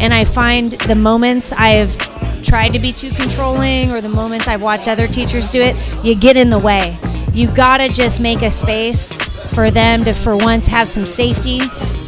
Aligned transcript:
And 0.00 0.14
I 0.14 0.24
find 0.24 0.72
the 0.72 0.94
moments 0.94 1.52
I've 1.52 1.96
tried 2.42 2.70
to 2.70 2.78
be 2.78 2.92
too 2.92 3.10
controlling 3.10 3.90
or 3.90 4.00
the 4.00 4.08
moments 4.08 4.48
I've 4.48 4.62
watched 4.62 4.88
other 4.88 5.08
teachers 5.08 5.50
do 5.50 5.60
it, 5.60 5.76
you 6.04 6.14
get 6.14 6.36
in 6.36 6.50
the 6.50 6.58
way. 6.58 6.98
You 7.32 7.48
gotta 7.54 7.88
just 7.88 8.20
make 8.20 8.42
a 8.42 8.50
space 8.50 9.20
for 9.54 9.70
them 9.70 10.04
to, 10.04 10.12
for 10.12 10.36
once, 10.36 10.66
have 10.66 10.88
some 10.88 11.06
safety. 11.06 11.60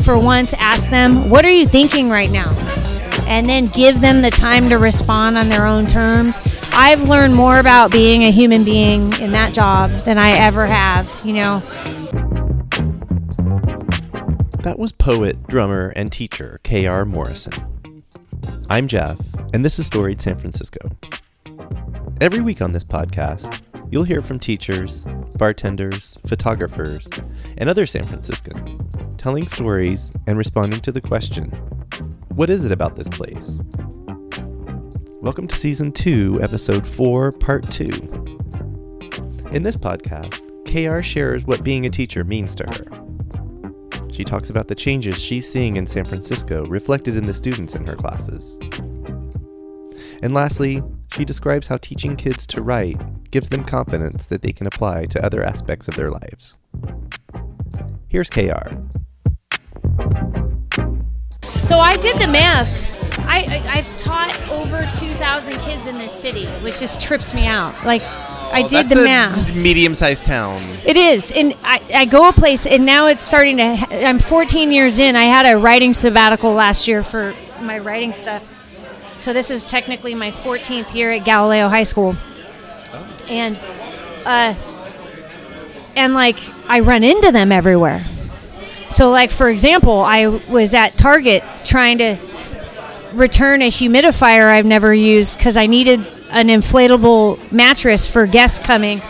For 0.03 0.19
once, 0.19 0.55
ask 0.55 0.89
them, 0.91 1.29
what 1.29 1.45
are 1.45 1.51
you 1.51 1.67
thinking 1.67 2.09
right 2.09 2.31
now? 2.31 2.51
And 3.27 3.49
then 3.49 3.67
give 3.67 4.01
them 4.01 4.23
the 4.23 4.31
time 4.31 4.69
to 4.71 4.79
respond 4.79 5.37
on 5.37 5.49
their 5.49 5.67
own 5.67 5.87
terms. 5.87 6.41
I've 6.73 7.03
learned 7.09 7.35
more 7.35 7.59
about 7.59 7.91
being 7.91 8.25
a 8.25 8.31
human 8.31 8.65
being 8.65 9.13
in 9.21 9.33
that 9.33 9.53
job 9.53 9.91
than 10.05 10.19
I 10.19 10.31
ever 10.31 10.67
have, 10.67 11.09
you 11.25 11.35
know. 11.35 11.59
That 14.63 14.79
was 14.79 14.93
poet, 14.93 15.47
drummer, 15.47 15.93
and 15.97 16.11
teacher 16.11 16.61
K.R. 16.63 17.05
Morrison. 17.05 17.70
I'm 18.71 18.87
Jeff, 18.87 19.19
and 19.53 19.65
this 19.65 19.81
is 19.81 19.87
Storied 19.87 20.21
San 20.21 20.39
Francisco. 20.39 20.79
Every 22.21 22.41
week 22.41 22.63
on 22.63 22.73
this 22.73 22.85
podcast, 22.85 23.63
you'll 23.91 24.05
hear 24.05 24.23
from 24.23 24.39
teachers, 24.39 25.09
bartenders, 25.37 26.17
photographers, 26.25 27.09
and 27.59 27.69
other 27.69 27.85
San 27.85 28.07
Franciscans 28.07 28.81
telling 29.19 29.49
stories 29.49 30.15
and 30.29 30.39
responding 30.39 30.79
to 30.83 30.93
the 30.93 31.01
question 31.01 31.47
What 32.37 32.49
is 32.49 32.65
it 32.65 32.71
about 32.71 32.95
this 32.95 33.09
place? 33.09 33.59
Welcome 35.21 35.49
to 35.49 35.57
Season 35.57 35.91
2, 35.91 36.39
Episode 36.41 36.87
4, 36.87 37.33
Part 37.33 37.73
2. 37.73 37.89
In 39.51 39.65
this 39.65 39.77
podcast, 39.77 40.47
KR 40.65 41.03
shares 41.03 41.45
what 41.45 41.65
being 41.65 41.87
a 41.87 41.91
teacher 41.91 42.23
means 42.23 42.55
to 42.55 42.65
her. 42.67 43.10
She 44.21 44.25
talks 44.25 44.51
about 44.51 44.69
the 44.69 44.75
changes 44.75 45.19
she's 45.19 45.51
seeing 45.51 45.79
in 45.79 45.87
San 45.87 46.05
Francisco 46.05 46.67
reflected 46.67 47.17
in 47.17 47.25
the 47.25 47.33
students 47.33 47.75
in 47.75 47.87
her 47.87 47.95
classes. 47.95 48.59
And 50.21 50.33
lastly, 50.33 50.83
she 51.15 51.25
describes 51.25 51.67
how 51.67 51.79
teaching 51.79 52.17
kids 52.17 52.47
to 52.49 52.61
write 52.61 53.01
gives 53.31 53.49
them 53.49 53.65
confidence 53.65 54.27
that 54.27 54.43
they 54.43 54.53
can 54.53 54.67
apply 54.67 55.07
to 55.07 55.25
other 55.25 55.43
aspects 55.43 55.89
of 55.89 55.95
their 55.95 56.11
lives. 56.11 56.59
Here's 58.09 58.29
KR. 58.29 58.77
So 61.63 61.79
I 61.79 61.97
did 61.97 62.19
the 62.19 62.29
math. 62.31 63.03
I, 63.21 63.39
I, 63.39 63.81
have 63.81 63.97
taught 63.97 64.39
over 64.51 64.87
2,000 64.93 65.59
kids 65.61 65.87
in 65.87 65.97
this 65.97 66.13
city, 66.13 66.45
which 66.63 66.79
just 66.79 67.01
trips 67.01 67.33
me 67.33 67.47
out. 67.47 67.75
Like, 67.87 68.03
I 68.53 68.63
did 68.63 68.89
the 68.89 69.03
a 69.03 69.05
math. 69.05 69.57
Medium-sized 69.57 70.25
town. 70.25 70.63
It 70.85 70.97
is, 70.97 71.33
and 71.33 71.55
I, 71.63 71.81
I 71.95 72.05
go 72.05 72.29
a 72.29 72.33
place, 72.33 72.67
and 72.67 72.85
now 72.85 73.07
it's 73.07 73.25
starting 73.25 73.59
to. 73.59 73.63
I'm 73.63 74.19
14 74.19 74.73
years 74.73 74.99
in. 74.99 75.17
I 75.17 75.25
had 75.25 75.47
a 75.47 75.59
writing 75.59 75.93
sabbatical 75.93 76.53
last 76.53 76.89
year 76.89 77.03
for 77.03 77.35
my 77.61 77.79
writing 77.79 78.13
stuff, 78.13 78.43
so 79.19 79.33
this 79.33 79.51
is 79.51 79.67
technically 79.67 80.15
my 80.15 80.31
14th 80.31 80.95
year 80.95 81.13
at 81.13 81.25
Galileo 81.25 81.69
High 81.69 81.85
School, 81.85 82.17
and, 83.29 83.59
uh, 84.27 84.55
and 85.97 86.15
like 86.15 86.37
I 86.69 86.81
run 86.81 87.05
into 87.05 87.31
them 87.33 87.53
everywhere. 87.53 88.05
So, 88.91 89.11
like 89.11 89.31
for 89.31 89.49
example, 89.49 90.01
I 90.01 90.27
was 90.27 90.75
at 90.75 90.97
Target 90.99 91.45
trying 91.65 91.99
to 91.99 92.17
return 93.13 93.63
a 93.63 93.71
humidifier 93.71 94.51
I've 94.51 94.67
never 94.67 94.93
used 94.93 95.39
because 95.39 95.57
I 95.57 95.67
needed 95.67 96.05
an 96.31 96.49
inflatable 96.49 97.53
mattress 97.53 98.07
for 98.07 98.27
guests 98.27 98.65
coming, 98.65 99.03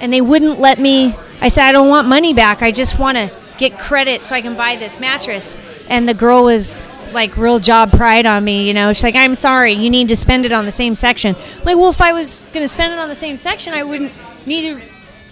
and 0.00 0.12
they 0.12 0.20
wouldn't 0.20 0.60
let 0.60 0.78
me. 0.78 1.14
I 1.40 1.48
said, 1.48 1.64
I 1.64 1.72
don't 1.72 1.88
want 1.88 2.08
money 2.08 2.34
back. 2.34 2.62
I 2.62 2.70
just 2.70 2.98
want 2.98 3.18
to 3.18 3.30
get 3.58 3.78
credit 3.78 4.22
so 4.22 4.34
I 4.34 4.42
can 4.42 4.56
buy 4.56 4.76
this 4.76 5.00
mattress. 5.00 5.56
And 5.88 6.08
the 6.08 6.14
girl 6.14 6.44
was 6.44 6.80
like 7.12 7.36
real 7.36 7.58
job 7.58 7.92
pride 7.92 8.26
on 8.26 8.44
me, 8.44 8.66
you 8.66 8.74
know. 8.74 8.92
She's 8.92 9.04
like, 9.04 9.14
I'm 9.14 9.34
sorry, 9.34 9.72
you 9.72 9.90
need 9.90 10.08
to 10.08 10.16
spend 10.16 10.46
it 10.46 10.52
on 10.52 10.64
the 10.64 10.72
same 10.72 10.94
section. 10.94 11.34
I'm 11.36 11.64
like, 11.64 11.76
well, 11.76 11.90
if 11.90 12.00
I 12.00 12.12
was 12.12 12.44
going 12.52 12.64
to 12.64 12.68
spend 12.68 12.92
it 12.92 12.98
on 12.98 13.08
the 13.08 13.14
same 13.14 13.36
section, 13.36 13.74
I 13.74 13.82
wouldn't 13.82 14.12
need 14.46 14.74
to. 14.74 14.82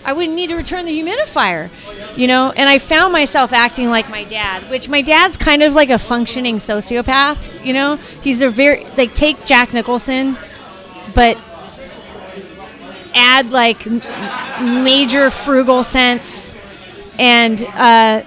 I 0.02 0.14
wouldn't 0.14 0.34
need 0.34 0.46
to 0.46 0.56
return 0.56 0.86
the 0.86 0.98
humidifier, 0.98 1.68
you 2.16 2.26
know. 2.26 2.52
And 2.56 2.70
I 2.70 2.78
found 2.78 3.12
myself 3.12 3.52
acting 3.52 3.90
like 3.90 4.08
my 4.08 4.24
dad, 4.24 4.62
which 4.70 4.88
my 4.88 5.02
dad's 5.02 5.36
kind 5.36 5.62
of 5.62 5.74
like 5.74 5.90
a 5.90 5.98
functioning 5.98 6.56
sociopath, 6.56 7.64
you 7.64 7.74
know. 7.74 7.96
He's 7.96 8.40
a 8.40 8.48
very 8.48 8.84
like 8.96 9.14
take 9.14 9.44
Jack 9.44 9.74
Nicholson, 9.74 10.38
but 11.14 11.38
add 13.14 13.50
like 13.50 13.86
major 14.60 15.30
frugal 15.30 15.84
sense 15.84 16.56
and 17.18 17.62
uh, 17.64 18.22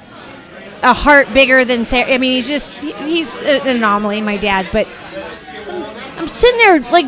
a 0.84 0.94
heart 0.94 1.34
bigger 1.34 1.66
than 1.66 1.86
Sarah. 1.86 2.14
I 2.14 2.18
mean, 2.18 2.34
he's 2.34 2.48
just 2.48 2.74
he's 2.74 3.42
an 3.42 3.68
anomaly, 3.68 4.22
my 4.22 4.38
dad. 4.38 4.68
But 4.72 4.88
I'm 6.18 6.28
sitting 6.28 6.60
there 6.60 6.80
like 6.92 7.06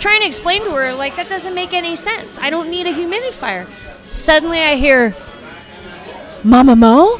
trying 0.00 0.20
to 0.20 0.26
explain 0.26 0.64
to 0.64 0.70
her 0.72 0.92
like 0.94 1.16
that 1.16 1.28
doesn't 1.28 1.54
make 1.54 1.72
any 1.72 1.96
sense. 1.96 2.38
I 2.38 2.50
don't 2.50 2.70
need 2.70 2.86
a 2.86 2.92
humidifier. 2.92 3.66
Suddenly, 4.10 4.58
I 4.58 4.76
hear 4.76 5.14
Mama 6.44 6.76
Mo, 6.76 7.18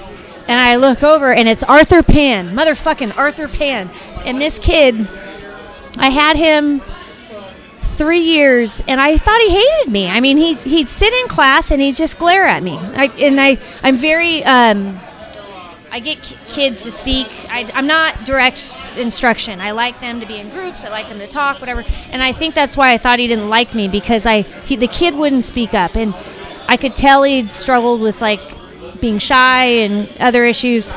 and 0.48 0.60
I 0.60 0.76
look 0.76 1.02
over 1.02 1.32
and 1.32 1.48
it's 1.48 1.62
Arthur 1.62 2.02
Pan, 2.02 2.54
motherfucking 2.54 3.16
Arthur 3.16 3.48
Pan, 3.48 3.88
and 4.26 4.40
this 4.40 4.58
kid. 4.58 5.08
I 5.98 6.08
had 6.08 6.36
him 6.36 6.80
three 7.92 8.20
years, 8.20 8.82
and 8.88 9.00
I 9.00 9.18
thought 9.18 9.40
he 9.40 9.50
hated 9.50 9.92
me. 9.92 10.08
I 10.08 10.20
mean, 10.20 10.36
he 10.36 10.54
he'd 10.54 10.88
sit 10.88 11.12
in 11.12 11.28
class 11.28 11.70
and 11.70 11.80
he'd 11.80 11.96
just 11.96 12.18
glare 12.18 12.44
at 12.44 12.62
me. 12.62 12.78
I, 12.78 13.06
and 13.18 13.40
I 13.40 13.58
I'm 13.82 13.96
very 13.96 14.42
um, 14.44 14.98
I 15.90 16.00
get 16.00 16.22
ki- 16.22 16.36
kids 16.48 16.84
to 16.84 16.90
speak. 16.90 17.28
I, 17.50 17.70
I'm 17.74 17.86
not 17.86 18.24
direct 18.24 18.88
instruction. 18.96 19.60
I 19.60 19.72
like 19.72 20.00
them 20.00 20.20
to 20.20 20.26
be 20.26 20.38
in 20.38 20.48
groups. 20.48 20.86
I 20.86 20.88
like 20.88 21.08
them 21.08 21.18
to 21.18 21.26
talk, 21.26 21.60
whatever. 21.60 21.84
And 22.10 22.22
I 22.22 22.32
think 22.32 22.54
that's 22.54 22.78
why 22.78 22.92
I 22.92 22.98
thought 22.98 23.18
he 23.18 23.26
didn't 23.26 23.50
like 23.50 23.74
me 23.74 23.88
because 23.88 24.24
I 24.24 24.40
he, 24.40 24.76
the 24.76 24.86
kid 24.86 25.14
wouldn't 25.14 25.44
speak 25.44 25.74
up, 25.74 25.94
and 25.94 26.14
I 26.66 26.78
could 26.78 26.96
tell 26.96 27.22
he'd 27.22 27.52
struggled 27.52 28.00
with 28.00 28.22
like 28.22 28.40
being 29.00 29.18
shy 29.18 29.64
and 29.64 30.08
other 30.18 30.44
issues. 30.44 30.94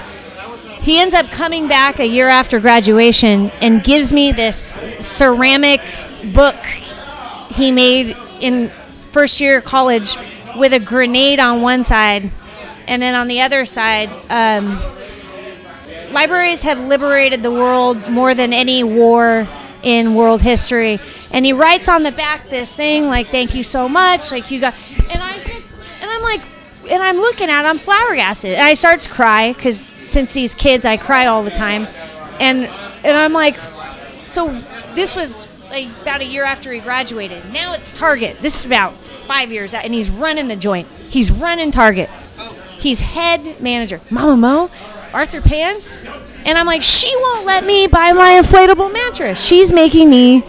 He 0.86 1.00
ends 1.00 1.16
up 1.16 1.32
coming 1.32 1.68
back 1.68 1.98
a 2.00 2.06
year 2.06 2.28
after 2.28 2.60
graduation 2.60 3.50
and 3.60 3.84
gives 3.84 4.14
me 4.14 4.32
this 4.32 4.80
ceramic 5.00 5.82
book 6.32 6.56
he 7.50 7.72
made 7.72 8.16
in 8.40 8.70
first 9.10 9.42
year 9.42 9.62
college 9.62 10.16
with 10.56 10.74
a 10.74 10.80
grenade 10.80 11.40
on 11.40 11.64
one 11.64 11.84
side 11.84 12.30
and 12.88 13.02
then 13.02 13.16
on 13.16 13.28
the 13.28 13.42
other 13.42 13.66
side 13.66 14.10
um, 14.30 14.80
libraries 16.12 16.62
have 16.62 16.80
liberated 16.80 17.42
the 17.42 17.50
world 17.50 18.08
more 18.08 18.36
than 18.36 18.54
any 18.54 18.84
war 18.84 19.48
in 19.82 20.14
world 20.14 20.44
history. 20.44 21.00
And 21.32 21.44
he 21.48 21.54
writes 21.54 21.90
on 21.90 22.04
the 22.04 22.12
back 22.12 22.48
this 22.50 22.76
thing 22.76 23.08
like 23.08 23.30
thank 23.30 23.56
you 23.56 23.64
so 23.64 23.90
much. 23.90 24.32
Like 24.32 24.52
you 24.52 24.60
got 24.60 24.76
and 25.10 25.24
i 25.24 25.34
just 25.46 25.82
and 26.00 26.12
i'm 26.12 26.22
like 26.22 26.42
and 26.90 27.02
i'm 27.04 27.18
looking 27.18 27.50
at 27.50 27.66
i'm 27.66 27.78
flabbergasted 27.78 28.54
and 28.54 28.64
i 28.64 28.74
start 28.74 29.02
to 29.02 29.10
cry 29.10 29.54
because 29.54 29.80
since 29.80 30.34
these 30.34 30.56
kids 30.56 30.86
i 30.86 30.98
cry 30.98 31.26
all 31.26 31.44
the 31.44 31.52
time 31.52 31.88
and 32.40 32.66
and 33.04 33.18
i'm 33.18 33.34
like 33.34 33.58
so 34.28 34.50
this 34.96 35.16
was 35.16 35.52
like 35.70 35.90
about 36.02 36.22
a 36.22 36.26
year 36.26 36.44
after 36.44 36.72
he 36.72 36.80
graduated. 36.80 37.52
Now 37.52 37.74
it's 37.74 37.92
Target. 37.92 38.38
This 38.40 38.60
is 38.60 38.66
about 38.66 38.94
five 38.94 39.52
years 39.52 39.74
out, 39.74 39.84
and 39.84 39.94
he's 39.94 40.10
running 40.10 40.48
the 40.48 40.56
joint. 40.56 40.88
He's 41.10 41.32
running 41.32 41.72
Target. 41.72 42.10
He's 42.80 43.02
head 43.02 43.62
manager. 43.62 44.00
Mama 44.10 44.38
Mo, 44.38 44.72
Arthur 45.14 45.42
Pan, 45.42 45.82
and 46.46 46.58
I'm 46.58 46.66
like, 46.66 46.84
she 46.84 47.14
won't 47.16 47.46
let 47.46 47.66
me 47.66 47.88
buy 47.88 48.14
my 48.14 48.40
inflatable 48.42 48.94
mattress. 48.94 49.44
She's 49.44 49.74
making 49.74 50.10
me 50.10 50.44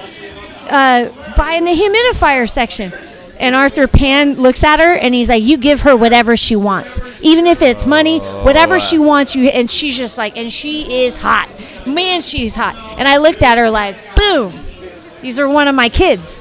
uh, 0.68 1.08
buy 1.36 1.54
in 1.54 1.64
the 1.64 1.72
humidifier 1.72 2.48
section. 2.48 2.92
And 3.38 3.54
Arthur 3.54 3.86
Pan 3.86 4.34
looks 4.34 4.64
at 4.64 4.80
her 4.80 4.94
and 4.94 5.14
he's 5.14 5.28
like, 5.28 5.42
"You 5.42 5.58
give 5.58 5.82
her 5.82 5.94
whatever 5.94 6.36
she 6.36 6.56
wants, 6.56 7.00
even 7.20 7.46
if 7.46 7.60
it's 7.60 7.84
money, 7.84 8.18
whatever 8.18 8.80
she 8.80 8.98
wants." 8.98 9.36
You 9.36 9.48
and 9.48 9.70
she's 9.70 9.96
just 9.96 10.16
like, 10.16 10.36
and 10.36 10.50
she 10.50 11.04
is 11.04 11.18
hot, 11.18 11.48
man, 11.86 12.22
she's 12.22 12.54
hot. 12.54 12.76
And 12.98 13.06
I 13.06 13.18
looked 13.18 13.42
at 13.42 13.58
her 13.58 13.68
like, 13.68 13.96
"Boom, 14.16 14.54
these 15.20 15.38
are 15.38 15.48
one 15.48 15.68
of 15.68 15.74
my 15.74 15.88
kids." 15.88 16.40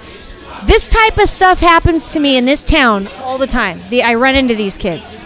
This 0.63 0.89
type 0.89 1.17
of 1.17 1.27
stuff 1.27 1.59
happens 1.59 2.13
to 2.13 2.19
me 2.19 2.37
in 2.37 2.45
this 2.45 2.63
town 2.63 3.07
all 3.21 3.37
the 3.37 3.45
time. 3.45 3.79
The, 3.89 4.01
I 4.01 4.15
run 4.15 4.35
into 4.35 4.55
these 4.55 4.77
kids. 4.77 5.19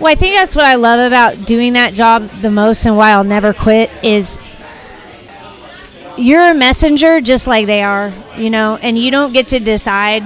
Well, 0.00 0.12
I 0.12 0.14
think 0.16 0.34
that's 0.34 0.56
what 0.56 0.64
I 0.64 0.74
love 0.74 1.00
about 1.06 1.46
doing 1.46 1.74
that 1.74 1.94
job 1.94 2.22
the 2.42 2.50
most, 2.50 2.84
and 2.84 2.96
why 2.96 3.10
I'll 3.10 3.24
never 3.24 3.52
quit 3.52 3.90
is 4.02 4.38
you're 6.18 6.50
a 6.50 6.54
messenger 6.54 7.20
just 7.20 7.46
like 7.46 7.66
they 7.66 7.82
are, 7.82 8.12
you 8.36 8.50
know, 8.50 8.78
and 8.82 8.98
you 8.98 9.10
don't 9.10 9.32
get 9.32 9.48
to 9.48 9.60
decide 9.60 10.24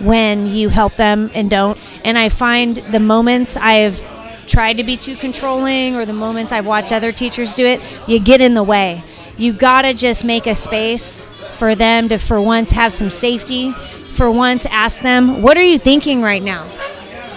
when 0.00 0.46
you 0.46 0.68
help 0.68 0.96
them 0.96 1.30
and 1.34 1.50
don't. 1.50 1.78
And 2.04 2.18
I 2.18 2.28
find 2.28 2.76
the 2.76 3.00
moments 3.00 3.56
I've 3.56 4.02
tried 4.46 4.74
to 4.74 4.84
be 4.84 4.96
too 4.96 5.16
controlling 5.16 5.96
or 5.96 6.04
the 6.04 6.12
moments 6.12 6.52
I've 6.52 6.66
watched 6.66 6.92
other 6.92 7.12
teachers 7.12 7.54
do 7.54 7.66
it, 7.66 7.80
you 8.08 8.20
get 8.20 8.40
in 8.40 8.54
the 8.54 8.62
way. 8.62 9.02
You 9.36 9.52
gotta 9.52 9.94
just 9.94 10.24
make 10.24 10.46
a 10.46 10.54
space 10.54 11.26
for 11.52 11.74
them 11.74 12.08
to, 12.10 12.18
for 12.18 12.40
once, 12.40 12.70
have 12.72 12.92
some 12.92 13.10
safety. 13.10 13.72
For 13.72 14.30
once, 14.30 14.64
ask 14.66 15.02
them, 15.02 15.42
what 15.42 15.56
are 15.56 15.62
you 15.62 15.78
thinking 15.78 16.22
right 16.22 16.42
now? 16.42 16.68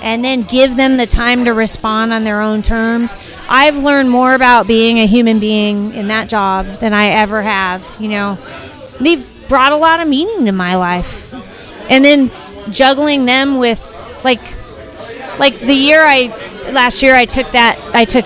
and 0.02 0.24
then 0.24 0.44
give 0.44 0.76
them 0.76 0.98
the 0.98 1.06
time 1.06 1.46
to 1.46 1.54
respond 1.54 2.14
on 2.14 2.24
their 2.24 2.42
own 2.42 2.62
terms. 2.62 3.16
I've 3.50 3.78
learned 3.78 4.10
more 4.10 4.34
about 4.36 4.68
being 4.68 5.00
a 5.00 5.08
human 5.08 5.40
being 5.40 5.94
in 5.94 6.10
that 6.10 6.30
job 6.30 6.66
than 6.80 6.94
I 6.94 7.08
ever 7.08 7.42
have, 7.42 7.84
you 8.00 8.10
know. 8.10 8.38
They've 9.00 9.26
brought 9.48 9.72
a 9.72 9.78
lot 9.78 10.00
of 10.00 10.08
meaning 10.08 10.46
to 10.46 10.52
my 10.52 10.76
life. 10.76 11.34
And 11.90 12.04
then 12.04 12.32
juggling 12.72 13.26
them 13.26 13.58
with 13.58 13.82
like 14.24 14.42
like 15.40 15.60
the 15.60 15.74
year 15.74 16.02
I 16.04 16.28
last 16.72 17.02
year 17.04 17.16
I 17.16 17.26
took 17.26 17.52
that 17.52 17.80
I 17.94 18.06
took 18.06 18.26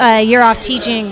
a 0.00 0.22
year 0.22 0.42
off 0.42 0.60
teaching 0.60 1.06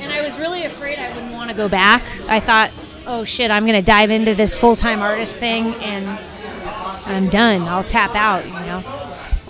and 0.00 0.12
I 0.12 0.22
was 0.22 0.38
really 0.38 0.64
afraid 0.64 0.98
I 0.98 1.12
wouldn't 1.14 1.32
want 1.32 1.50
to 1.50 1.56
go 1.56 1.68
back. 1.68 2.02
I 2.28 2.40
thought, 2.40 2.70
"Oh 3.06 3.24
shit, 3.24 3.50
I'm 3.50 3.64
going 3.66 3.78
to 3.78 3.84
dive 3.84 4.10
into 4.10 4.34
this 4.34 4.54
full-time 4.54 5.00
artist 5.00 5.38
thing 5.38 5.74
and 5.82 6.18
I'm 7.06 7.28
done. 7.28 7.62
I'll 7.62 7.84
tap 7.84 8.14
out, 8.14 8.44
you 8.44 8.66
know." 8.66 8.82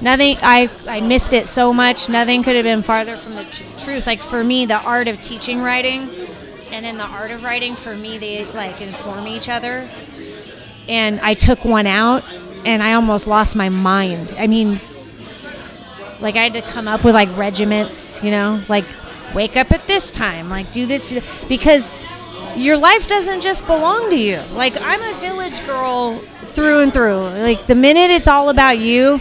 Nothing 0.00 0.36
I 0.42 0.68
I 0.88 1.00
missed 1.00 1.32
it 1.32 1.46
so 1.46 1.72
much. 1.72 2.08
Nothing 2.08 2.42
could 2.42 2.56
have 2.56 2.64
been 2.64 2.82
farther 2.82 3.16
from 3.16 3.36
the 3.36 3.44
tr- 3.44 3.62
truth. 3.84 4.06
Like 4.06 4.20
for 4.20 4.42
me, 4.42 4.66
the 4.66 4.80
art 4.80 5.06
of 5.08 5.22
teaching 5.22 5.60
writing 5.62 6.08
and 6.72 6.84
then 6.84 6.96
the 6.96 7.04
art 7.04 7.30
of 7.30 7.44
writing 7.44 7.76
for 7.76 7.94
me 7.94 8.18
they 8.18 8.44
like 8.52 8.80
inform 8.80 9.28
each 9.28 9.48
other. 9.48 9.86
And 10.88 11.20
I 11.20 11.34
took 11.34 11.64
one 11.64 11.86
out 11.86 12.24
and 12.64 12.82
I 12.82 12.94
almost 12.94 13.26
lost 13.26 13.56
my 13.56 13.68
mind. 13.68 14.34
I 14.38 14.46
mean, 14.46 14.80
like 16.20 16.36
I 16.36 16.44
had 16.44 16.52
to 16.54 16.62
come 16.62 16.88
up 16.88 17.04
with 17.04 17.14
like 17.14 17.34
regiments, 17.36 18.22
you 18.22 18.30
know, 18.30 18.60
like 18.68 18.84
wake 19.34 19.56
up 19.56 19.72
at 19.72 19.86
this 19.86 20.12
time, 20.12 20.48
like 20.48 20.70
do 20.72 20.86
this 20.86 21.12
because 21.48 22.02
your 22.56 22.76
life 22.76 23.08
doesn't 23.08 23.40
just 23.40 23.66
belong 23.66 24.10
to 24.10 24.16
you. 24.16 24.40
Like 24.54 24.80
I'm 24.80 25.02
a 25.02 25.20
village 25.20 25.64
girl 25.66 26.14
through 26.14 26.80
and 26.80 26.92
through. 26.92 27.16
Like 27.16 27.66
the 27.66 27.74
minute 27.74 28.10
it's 28.10 28.28
all 28.28 28.50
about 28.50 28.78
you, 28.78 29.20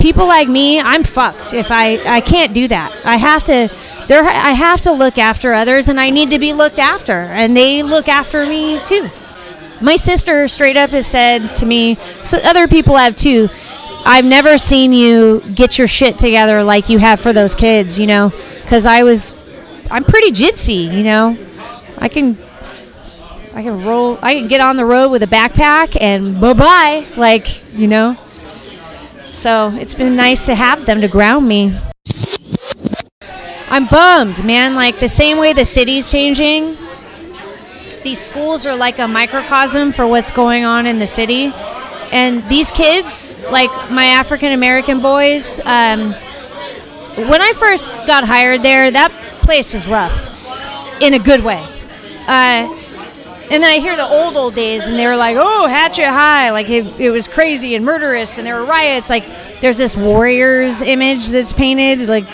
people 0.00 0.26
like 0.26 0.48
me, 0.48 0.80
I'm 0.80 1.04
fucked 1.04 1.54
if 1.54 1.70
I 1.70 1.98
I 2.06 2.20
can't 2.20 2.52
do 2.54 2.68
that. 2.68 2.94
I 3.04 3.16
have 3.16 3.44
to 3.44 3.70
there 4.08 4.24
I 4.24 4.52
have 4.52 4.80
to 4.82 4.92
look 4.92 5.18
after 5.18 5.52
others 5.52 5.88
and 5.88 6.00
I 6.00 6.10
need 6.10 6.30
to 6.30 6.38
be 6.38 6.52
looked 6.52 6.78
after 6.78 7.12
and 7.12 7.56
they 7.56 7.82
look 7.82 8.08
after 8.08 8.44
me 8.46 8.80
too. 8.84 9.08
My 9.82 9.96
sister 9.96 10.46
straight 10.48 10.76
up 10.76 10.90
has 10.90 11.06
said 11.06 11.56
to 11.56 11.66
me, 11.66 11.96
so 12.22 12.38
other 12.44 12.68
people 12.68 12.96
have 12.96 13.16
too. 13.16 13.48
I've 14.04 14.24
never 14.24 14.58
seen 14.58 14.92
you 14.92 15.42
get 15.54 15.78
your 15.78 15.88
shit 15.88 16.18
together 16.18 16.62
like 16.62 16.88
you 16.88 16.98
have 16.98 17.20
for 17.20 17.32
those 17.32 17.54
kids, 17.54 17.98
you 17.98 18.06
know, 18.06 18.32
cuz 18.66 18.86
I 18.86 19.02
was 19.02 19.36
I'm 19.90 20.04
pretty 20.04 20.32
gypsy, 20.32 20.92
you 20.92 21.04
know. 21.04 21.36
I 21.98 22.08
can 22.08 22.38
I 23.54 23.62
can 23.62 23.84
roll 23.84 24.18
I 24.22 24.34
can 24.34 24.48
get 24.48 24.60
on 24.60 24.76
the 24.76 24.84
road 24.84 25.10
with 25.10 25.22
a 25.22 25.26
backpack 25.26 25.96
and 26.00 26.40
bye-bye 26.40 27.06
like, 27.16 27.74
you 27.74 27.88
know. 27.88 28.16
So, 29.28 29.72
it's 29.80 29.94
been 29.94 30.14
nice 30.14 30.44
to 30.46 30.54
have 30.54 30.84
them 30.84 31.00
to 31.00 31.08
ground 31.08 31.48
me. 31.48 31.74
I'm 33.70 33.86
bummed, 33.86 34.44
man. 34.44 34.74
Like 34.74 35.00
the 35.00 35.08
same 35.08 35.38
way 35.38 35.54
the 35.54 35.64
city's 35.64 36.10
changing, 36.10 36.76
these 38.02 38.20
schools 38.20 38.66
are 38.66 38.76
like 38.76 38.98
a 38.98 39.08
microcosm 39.08 39.92
for 39.92 40.06
what's 40.06 40.30
going 40.30 40.64
on 40.64 40.86
in 40.86 40.98
the 40.98 41.06
city. 41.06 41.52
And 42.12 42.42
these 42.44 42.70
kids, 42.70 43.44
like 43.50 43.70
my 43.90 44.06
African 44.06 44.52
American 44.52 45.00
boys, 45.00 45.60
um, 45.66 46.12
when 46.12 47.40
I 47.40 47.52
first 47.54 47.90
got 48.06 48.24
hired 48.24 48.62
there, 48.62 48.90
that 48.90 49.10
place 49.40 49.72
was 49.72 49.86
rough 49.86 50.30
in 51.00 51.14
a 51.14 51.18
good 51.18 51.42
way. 51.42 51.64
Uh, 52.26 52.78
and 53.50 53.62
then 53.62 53.70
I 53.70 53.78
hear 53.80 53.96
the 53.96 54.06
old, 54.06 54.36
old 54.36 54.54
days, 54.54 54.86
and 54.86 54.98
they 54.98 55.06
were 55.06 55.16
like, 55.16 55.36
oh, 55.38 55.66
Hatchet 55.66 56.06
High. 56.06 56.50
Like 56.50 56.68
it, 56.70 56.86
it 57.00 57.10
was 57.10 57.28
crazy 57.28 57.74
and 57.74 57.84
murderous, 57.84 58.38
and 58.38 58.46
there 58.46 58.56
were 58.56 58.66
riots. 58.66 59.10
Like 59.10 59.24
there's 59.60 59.78
this 59.78 59.96
Warriors 59.96 60.82
image 60.82 61.28
that's 61.28 61.52
painted. 61.52 62.08
Like 62.08 62.24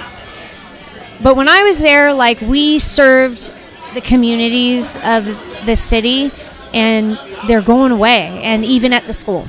but 1.21 1.35
when 1.35 1.49
I 1.49 1.65
was 1.65 1.81
there, 1.81 2.13
like 2.13 2.41
we 2.41 2.79
served 2.79 3.53
the 3.95 4.01
communities 4.01 4.97
of 4.99 5.27
the 5.67 5.77
city, 5.77 6.31
and 6.75 7.19
they're 7.47 7.63
going 7.63 7.93
away, 7.93 8.41
and 8.45 8.65
even 8.65 8.93
at 8.93 9.07
the 9.07 9.13
school, 9.13 9.47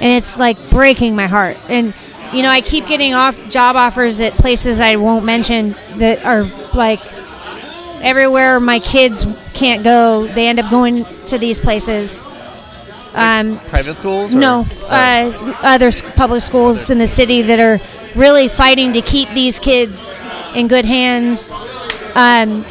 and 0.00 0.12
it's 0.12 0.38
like 0.38 0.56
breaking 0.70 1.14
my 1.16 1.26
heart. 1.26 1.56
And 1.68 1.94
you 2.32 2.42
know, 2.42 2.48
I 2.48 2.60
keep 2.62 2.86
getting 2.86 3.14
off 3.14 3.50
job 3.50 3.76
offers 3.76 4.18
at 4.20 4.32
places 4.32 4.80
I 4.80 4.96
won't 4.96 5.24
mention 5.24 5.74
that 5.96 6.24
are 6.24 6.44
like 6.74 7.00
everywhere 8.02 8.58
my 8.58 8.78
kids 8.80 9.26
can't 9.54 9.84
go. 9.84 10.26
They 10.26 10.48
end 10.48 10.58
up 10.58 10.70
going 10.70 11.04
to 11.26 11.38
these 11.38 11.58
places. 11.58 12.26
Um, 13.14 13.58
Private 13.66 13.94
schools? 13.94 14.34
or- 14.34 14.38
no, 14.38 14.66
Oh. 14.84 14.88
uh, 14.88 15.54
other 15.62 15.92
public 16.16 16.40
schools 16.40 16.88
in 16.88 16.96
the 16.96 17.06
city 17.06 17.42
that 17.42 17.60
are 17.60 17.78
really 18.14 18.48
fighting 18.48 18.94
to 18.94 19.02
keep 19.02 19.28
these 19.30 19.58
kids 19.58 20.24
in 20.54 20.66
good 20.66 20.86
hands. 20.86 21.50
Um, 22.14 22.64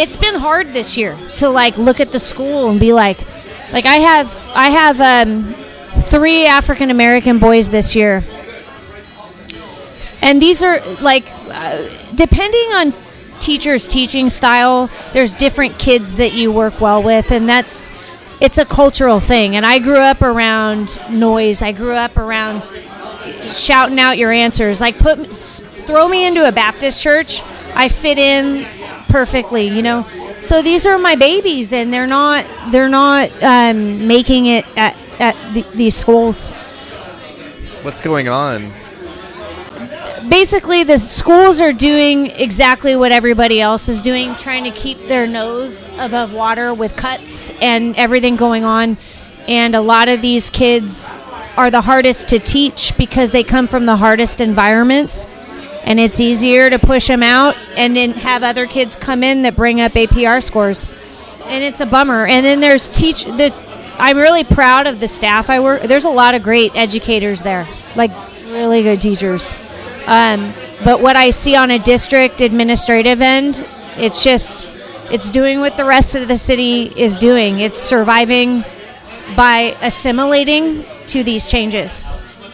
it's 0.00 0.16
been 0.16 0.34
hard 0.34 0.72
this 0.72 0.96
year 0.96 1.14
to 1.34 1.50
like 1.50 1.76
look 1.76 2.00
at 2.00 2.10
the 2.10 2.18
school 2.18 2.70
and 2.70 2.80
be 2.80 2.94
like, 2.94 3.18
like 3.70 3.84
I 3.84 3.96
have 3.96 4.34
I 4.54 4.70
have 4.70 4.98
um, 4.98 5.54
three 6.04 6.46
African 6.46 6.90
American 6.90 7.38
boys 7.38 7.68
this 7.68 7.94
year, 7.94 8.24
and 10.22 10.40
these 10.40 10.62
are 10.62 10.80
like 11.02 11.30
uh, 11.50 11.86
depending 12.14 12.72
on 12.72 12.94
teachers' 13.40 13.86
teaching 13.88 14.30
style. 14.30 14.88
There's 15.12 15.36
different 15.36 15.78
kids 15.78 16.16
that 16.16 16.32
you 16.32 16.50
work 16.50 16.80
well 16.80 17.02
with, 17.02 17.30
and 17.30 17.46
that's 17.46 17.90
it's 18.40 18.56
a 18.56 18.64
cultural 18.64 19.20
thing. 19.20 19.54
And 19.54 19.66
I 19.66 19.80
grew 19.80 19.98
up 19.98 20.22
around 20.22 20.98
noise. 21.10 21.60
I 21.60 21.72
grew 21.72 21.92
up 21.92 22.16
around 22.16 22.62
shouting 23.44 24.00
out 24.00 24.16
your 24.16 24.32
answers. 24.32 24.80
Like 24.80 24.98
put 24.98 25.18
throw 25.26 26.08
me 26.08 26.26
into 26.26 26.48
a 26.48 26.52
Baptist 26.52 27.02
church, 27.02 27.42
I 27.74 27.88
fit 27.88 28.16
in 28.16 28.66
perfectly. 29.10 29.68
You 29.68 29.82
know. 29.82 30.06
So 30.42 30.62
these 30.62 30.86
are 30.86 30.98
my 30.98 31.16
babies, 31.16 31.72
and 31.72 31.92
they're 31.92 32.06
not 32.06 32.46
they're 32.70 32.88
not 32.88 33.30
um, 33.42 34.06
making 34.06 34.46
it 34.46 34.64
at 34.76 34.96
at 35.18 35.36
the, 35.54 35.62
these 35.74 35.96
schools. 35.96 36.54
What's 37.82 38.00
going 38.00 38.28
on? 38.28 38.70
basically 40.28 40.84
the 40.84 40.98
schools 40.98 41.60
are 41.60 41.72
doing 41.72 42.26
exactly 42.26 42.94
what 42.94 43.10
everybody 43.10 43.60
else 43.60 43.88
is 43.88 44.00
doing 44.00 44.34
trying 44.36 44.62
to 44.62 44.70
keep 44.70 44.96
their 45.08 45.26
nose 45.26 45.82
above 45.98 46.32
water 46.32 46.72
with 46.72 46.94
cuts 46.96 47.50
and 47.60 47.96
everything 47.96 48.36
going 48.36 48.64
on 48.64 48.96
and 49.48 49.74
a 49.74 49.80
lot 49.80 50.08
of 50.08 50.22
these 50.22 50.48
kids 50.48 51.16
are 51.56 51.70
the 51.70 51.80
hardest 51.80 52.28
to 52.28 52.38
teach 52.38 52.96
because 52.96 53.32
they 53.32 53.42
come 53.42 53.66
from 53.66 53.86
the 53.86 53.96
hardest 53.96 54.40
environments 54.40 55.26
and 55.84 55.98
it's 55.98 56.20
easier 56.20 56.70
to 56.70 56.78
push 56.78 57.06
them 57.06 57.22
out 57.22 57.56
and 57.76 57.96
then 57.96 58.12
have 58.12 58.42
other 58.42 58.66
kids 58.66 58.96
come 58.96 59.22
in 59.22 59.42
that 59.42 59.56
bring 59.56 59.80
up 59.80 59.92
APR 59.92 60.42
scores 60.42 60.88
and 61.44 61.64
it's 61.64 61.80
a 61.80 61.86
bummer 61.86 62.26
and 62.26 62.44
then 62.44 62.60
there's 62.60 62.88
teach 62.88 63.24
the 63.24 63.54
I'm 63.98 64.16
really 64.16 64.44
proud 64.44 64.86
of 64.86 65.00
the 65.00 65.08
staff 65.08 65.50
I 65.50 65.60
work 65.60 65.82
there's 65.82 66.04
a 66.04 66.10
lot 66.10 66.34
of 66.34 66.42
great 66.42 66.74
educators 66.76 67.42
there 67.42 67.66
like 67.96 68.10
really 68.46 68.82
good 68.82 69.00
teachers 69.00 69.52
um, 70.06 70.52
but 70.84 71.00
what 71.00 71.16
I 71.16 71.30
see 71.30 71.56
on 71.56 71.70
a 71.70 71.78
district 71.78 72.40
administrative 72.40 73.20
end, 73.20 73.64
it's 73.96 74.24
just 74.24 74.72
it's 75.12 75.30
doing 75.30 75.60
what 75.60 75.76
the 75.76 75.84
rest 75.84 76.14
of 76.14 76.26
the 76.26 76.38
city 76.38 76.84
is 76.96 77.18
doing. 77.18 77.60
It's 77.60 77.78
surviving 77.78 78.64
by 79.36 79.76
assimilating 79.82 80.82
to 81.08 81.22
these 81.22 81.46
changes. 81.46 82.06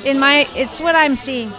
In 0.04 0.18
my, 0.18 0.49
it's 0.54 0.80
what 0.80 0.95
I'm 0.95 1.16
seeing. 1.16 1.52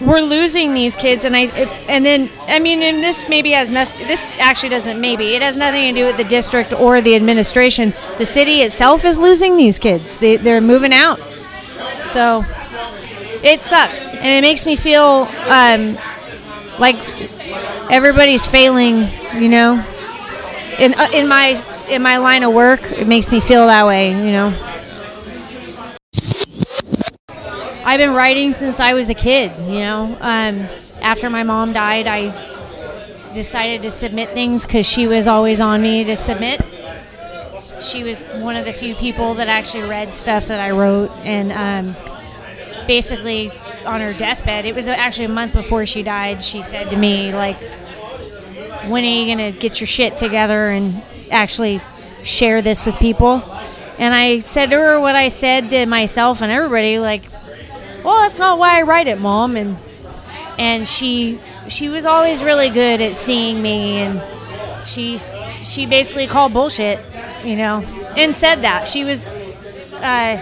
We're 0.00 0.20
losing 0.20 0.74
these 0.74 0.94
kids, 0.94 1.24
and 1.24 1.34
I, 1.34 1.46
and 1.88 2.04
then 2.04 2.30
I 2.46 2.58
mean, 2.58 2.82
and 2.82 3.02
this 3.02 3.28
maybe 3.28 3.52
has 3.52 3.72
nothing. 3.72 4.06
This 4.06 4.24
actually 4.38 4.68
doesn't. 4.68 5.00
Maybe 5.00 5.34
it 5.34 5.42
has 5.42 5.56
nothing 5.56 5.94
to 5.94 6.00
do 6.00 6.06
with 6.06 6.18
the 6.18 6.24
district 6.24 6.72
or 6.72 7.00
the 7.00 7.14
administration. 7.14 7.94
The 8.18 8.26
city 8.26 8.60
itself 8.60 9.04
is 9.04 9.18
losing 9.18 9.56
these 9.56 9.78
kids. 9.78 10.18
They, 10.18 10.36
they're 10.36 10.60
moving 10.60 10.92
out. 10.92 11.18
So 12.04 12.44
it 13.42 13.62
sucks 13.62 14.14
and 14.14 14.26
it 14.26 14.40
makes 14.42 14.66
me 14.66 14.76
feel 14.76 15.28
um, 15.48 15.96
like 16.78 16.96
everybody's 17.90 18.46
failing 18.46 19.08
you 19.40 19.48
know 19.48 19.74
in, 20.78 20.94
uh, 20.94 21.08
in 21.12 21.28
my 21.28 21.62
in 21.88 22.02
my 22.02 22.16
line 22.16 22.42
of 22.42 22.52
work 22.52 22.80
it 22.92 23.06
makes 23.06 23.30
me 23.30 23.40
feel 23.40 23.66
that 23.66 23.86
way 23.86 24.10
you 24.10 24.32
know 24.32 24.48
i've 27.86 27.98
been 27.98 28.14
writing 28.14 28.52
since 28.52 28.80
i 28.80 28.92
was 28.92 29.08
a 29.08 29.14
kid 29.14 29.50
you 29.66 29.78
know? 29.78 30.16
Um, 30.20 30.66
after 31.02 31.30
my 31.30 31.42
mom 31.42 31.72
died 31.72 32.06
i 32.06 32.30
decided 33.32 33.82
to 33.82 33.90
submit 33.90 34.28
things 34.30 34.66
because 34.66 34.86
she 34.86 35.06
was 35.06 35.28
always 35.28 35.60
on 35.60 35.82
me 35.82 36.04
to 36.04 36.16
submit. 36.16 36.58
She 37.82 38.02
was 38.02 38.22
one 38.40 38.56
of 38.56 38.64
the 38.64 38.72
few 38.72 38.94
people 38.94 39.34
that 39.34 39.48
actually 39.48 39.88
read 39.88 40.14
stuff 40.14 40.46
that 40.46 40.58
i 40.58 40.70
wrote 40.70 41.10
and 41.18 41.52
um, 41.52 41.94
basically 42.86 43.50
on 43.84 44.00
her 44.00 44.14
deathbed 44.14 44.64
it 44.64 44.74
was 44.74 44.88
actually 44.88 45.26
a 45.26 45.28
month 45.28 45.52
before 45.52 45.84
she 45.84 46.02
died 46.02 46.42
she 46.42 46.62
said 46.62 46.90
to 46.90 46.96
me 46.96 47.34
like 47.34 47.56
when 48.88 49.04
are 49.04 49.06
you 49.06 49.36
to 49.36 49.58
get 49.58 49.80
your 49.80 49.86
shit 49.86 50.16
together 50.16 50.68
and 50.68 51.02
actually 51.30 51.80
share 52.24 52.62
this 52.62 52.86
with 52.86 52.98
people? 52.98 53.42
And 53.98 54.14
I 54.14 54.40
said 54.40 54.70
to 54.70 54.76
her 54.76 55.00
what 55.00 55.16
I 55.16 55.28
said 55.28 55.70
to 55.70 55.86
myself 55.86 56.42
and 56.42 56.52
everybody, 56.52 56.98
like, 56.98 57.22
"Well, 58.06 58.20
that's 58.22 58.38
not 58.38 58.58
why 58.58 58.78
I 58.78 58.82
write 58.82 59.06
it, 59.08 59.20
mom." 59.20 59.56
And 59.56 59.76
and 60.58 60.86
she 60.88 61.38
she 61.68 61.88
was 61.88 62.06
always 62.06 62.42
really 62.44 62.70
good 62.70 63.00
at 63.00 63.14
seeing 63.14 63.60
me, 63.60 63.98
and 63.98 64.22
she 64.86 65.18
she 65.18 65.84
basically 65.86 66.26
called 66.26 66.52
bullshit, 66.52 67.00
you 67.44 67.56
know, 67.56 67.80
and 68.16 68.34
said 68.34 68.62
that 68.62 68.88
she 68.88 69.04
was. 69.04 69.34
Uh, 70.00 70.40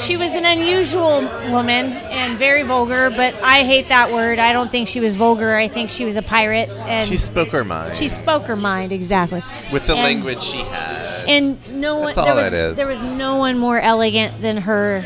she 0.00 0.16
was 0.16 0.34
an 0.34 0.44
unusual 0.44 1.20
woman 1.52 1.92
and 1.92 2.36
very 2.36 2.62
vulgar, 2.62 3.10
but 3.10 3.34
I 3.42 3.62
hate 3.62 3.88
that 3.90 4.10
word. 4.10 4.38
I 4.38 4.52
don't 4.52 4.70
think 4.70 4.88
she 4.88 4.98
was 5.00 5.14
vulgar. 5.16 5.54
I 5.54 5.68
think 5.68 5.90
she 5.90 6.04
was 6.04 6.16
a 6.16 6.22
pirate, 6.22 6.70
and 6.70 7.06
She 7.08 7.16
spoke 7.16 7.50
her 7.50 7.62
mind 7.64 7.94
she 7.96 8.08
spoke 8.08 8.46
her 8.46 8.56
mind 8.56 8.90
exactly. 8.90 9.42
with 9.72 9.86
the 9.86 9.92
and- 9.94 10.02
language 10.02 10.42
she 10.42 10.58
had. 10.58 11.28
And 11.28 11.80
no 11.80 11.96
one 11.96 12.06
That's 12.06 12.18
all 12.18 12.24
there 12.24 12.34
was 12.34 12.50
that 12.52 12.70
is. 12.70 12.76
there 12.76 12.86
was 12.88 13.02
no 13.04 13.36
one 13.36 13.58
more 13.58 13.78
elegant 13.78 14.40
than 14.42 14.56
her, 14.58 15.02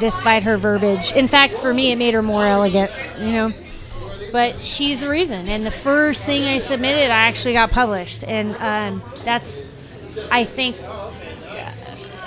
despite 0.00 0.42
her 0.42 0.56
verbiage. 0.56 1.12
In 1.12 1.28
fact, 1.28 1.54
for 1.54 1.72
me, 1.72 1.92
it 1.92 1.96
made 1.96 2.14
her 2.14 2.22
more 2.22 2.44
elegant. 2.44 2.90
You 3.18 3.32
know. 3.32 3.52
But 4.32 4.60
she's 4.60 5.00
the 5.00 5.08
reason. 5.08 5.48
And 5.48 5.66
the 5.66 5.70
first 5.70 6.24
thing 6.24 6.44
I 6.44 6.58
submitted, 6.58 7.10
I 7.10 7.26
actually 7.28 7.54
got 7.54 7.70
published, 7.70 8.22
and 8.24 8.54
um, 8.56 9.02
that's, 9.24 9.64
I 10.30 10.44
think, 10.44 10.76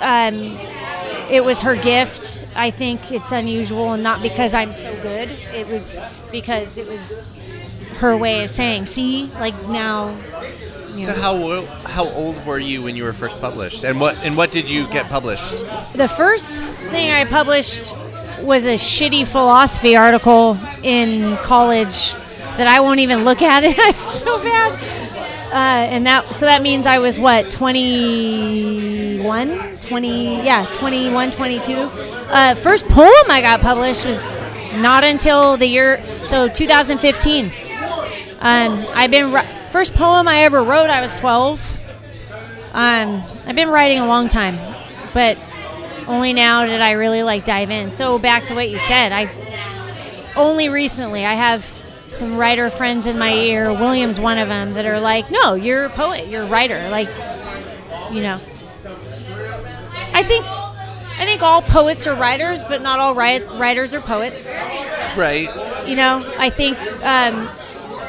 um, 0.00 0.58
it 1.30 1.42
was 1.44 1.62
her 1.62 1.76
gift. 1.76 2.46
I 2.54 2.70
think 2.70 3.10
it's 3.10 3.32
unusual, 3.32 3.94
and 3.94 4.02
not 4.02 4.22
because 4.22 4.52
I'm 4.54 4.72
so 4.72 4.94
good. 5.02 5.32
It 5.54 5.66
was 5.66 5.98
because 6.30 6.76
it 6.76 6.88
was 6.88 7.16
her 7.96 8.16
way 8.16 8.44
of 8.44 8.50
saying, 8.50 8.86
"See, 8.86 9.26
like 9.38 9.54
now." 9.68 10.14
So 10.98 11.12
how 11.12 11.64
how 11.86 12.08
old 12.10 12.44
were 12.46 12.58
you 12.58 12.82
when 12.82 12.96
you 12.96 13.04
were 13.04 13.12
first 13.12 13.40
published, 13.40 13.84
and 13.84 14.00
what 14.00 14.16
and 14.24 14.36
what 14.36 14.50
did 14.52 14.70
you 14.70 14.86
get 14.88 15.08
published? 15.08 15.64
the 15.94 16.08
first 16.08 16.90
thing 16.90 17.10
I 17.10 17.24
published 17.24 17.94
was 18.42 18.66
a 18.66 18.74
shitty 18.74 19.26
philosophy 19.26 19.96
article 19.96 20.58
in 20.82 21.36
college 21.38 22.12
that 22.56 22.68
I 22.68 22.80
won't 22.80 23.00
even 23.00 23.24
look 23.24 23.42
at 23.42 23.64
it. 23.68 23.78
I'm 23.78 23.96
so 23.96 24.38
bad. 24.42 24.72
Uh, 25.52 25.56
and 25.92 26.06
that 26.06 26.34
so 26.34 26.46
that 26.46 26.62
means 26.62 26.86
I 26.86 26.98
was 26.98 27.18
what 27.18 27.50
21 27.50 29.78
20 29.86 30.36
yeah 30.44 30.66
21 30.78 31.30
22 31.30 31.72
uh, 31.74 32.54
first 32.56 32.88
poem 32.88 33.08
I 33.28 33.40
got 33.40 33.60
published 33.60 34.04
was 34.04 34.32
not 34.76 35.04
until 35.04 35.56
the 35.56 35.66
year 35.66 36.02
so 36.24 36.48
2015 36.48 37.44
um, 38.42 38.84
I've 38.94 39.10
been 39.12 39.30
first 39.74 39.94
poem 39.94 40.28
I 40.28 40.44
ever 40.44 40.62
wrote 40.62 40.88
I 40.88 41.00
was 41.00 41.16
12 41.16 41.80
um, 42.72 43.22
I've 43.46 43.56
been 43.56 43.70
writing 43.70 43.98
a 43.98 44.06
long 44.06 44.28
time 44.28 44.56
but 45.12 45.36
only 46.06 46.32
now 46.32 46.66
did 46.66 46.80
I 46.80 46.92
really 46.92 47.22
like 47.22 47.44
dive 47.44 47.70
in. 47.70 47.90
So 47.90 48.18
back 48.18 48.44
to 48.44 48.54
what 48.54 48.68
you 48.68 48.78
said, 48.78 49.12
I 49.12 49.30
only 50.36 50.68
recently 50.68 51.24
I 51.24 51.34
have 51.34 51.64
some 52.06 52.36
writer 52.36 52.68
friends 52.70 53.06
in 53.06 53.18
my 53.18 53.32
ear. 53.32 53.72
William's 53.72 54.20
one 54.20 54.38
of 54.38 54.48
them 54.48 54.74
that 54.74 54.84
are 54.84 55.00
like, 55.00 55.30
"No, 55.30 55.54
you're 55.54 55.86
a 55.86 55.90
poet. 55.90 56.28
You're 56.28 56.42
a 56.42 56.46
writer." 56.46 56.88
Like, 56.90 57.08
you 58.10 58.20
know, 58.20 58.40
I 60.12 60.22
think 60.22 60.44
I 60.44 61.24
think 61.24 61.42
all 61.42 61.62
poets 61.62 62.06
are 62.06 62.14
writers, 62.14 62.62
but 62.62 62.82
not 62.82 62.98
all 62.98 63.14
wri- 63.14 63.58
writers 63.58 63.94
are 63.94 64.00
poets. 64.00 64.54
Right. 65.16 65.48
You 65.86 65.96
know, 65.96 66.22
I 66.38 66.50
think 66.50 66.78
um, 67.02 67.48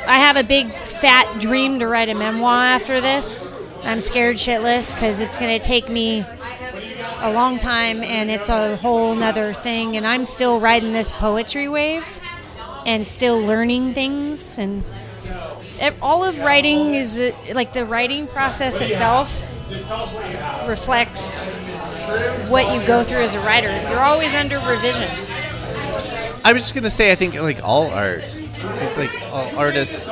I 0.07 0.19
have 0.19 0.35
a 0.35 0.43
big 0.43 0.73
fat 0.99 1.39
dream 1.39 1.79
to 1.79 1.87
write 1.87 2.09
a 2.09 2.15
memoir 2.15 2.63
after 2.63 3.01
this. 3.01 3.47
I'm 3.83 3.99
scared 3.99 4.37
shitless 4.37 4.93
because 4.93 5.19
it's 5.19 5.37
going 5.37 5.57
to 5.57 5.63
take 5.63 5.89
me 5.89 6.25
a 7.19 7.31
long 7.31 7.57
time 7.57 8.03
and 8.03 8.29
it's 8.31 8.49
a 8.49 8.75
whole 8.77 9.15
nother 9.15 9.53
thing. 9.53 9.97
And 9.97 10.05
I'm 10.05 10.25
still 10.25 10.59
riding 10.59 10.91
this 10.91 11.11
poetry 11.11 11.67
wave 11.67 12.05
and 12.85 13.05
still 13.05 13.39
learning 13.39 13.93
things. 13.93 14.57
And 14.57 14.83
all 16.01 16.23
of 16.23 16.41
writing 16.41 16.95
is 16.95 17.19
uh, 17.19 17.31
like 17.53 17.73
the 17.73 17.85
writing 17.85 18.27
process 18.27 18.81
itself 18.81 19.43
reflects 20.67 21.45
what 22.49 22.73
you 22.73 22.85
go 22.87 23.03
through 23.03 23.19
as 23.19 23.35
a 23.35 23.39
writer. 23.41 23.69
You're 23.89 23.99
always 23.99 24.33
under 24.33 24.57
revision. 24.59 25.09
I 26.43 26.53
was 26.53 26.61
just 26.61 26.75
gonna 26.75 26.89
say, 26.89 27.11
I 27.11 27.15
think 27.15 27.33
like 27.33 27.63
all 27.63 27.87
art, 27.87 28.39
like 28.97 29.21
all 29.31 29.45
uh, 29.47 29.55
artists 29.59 30.09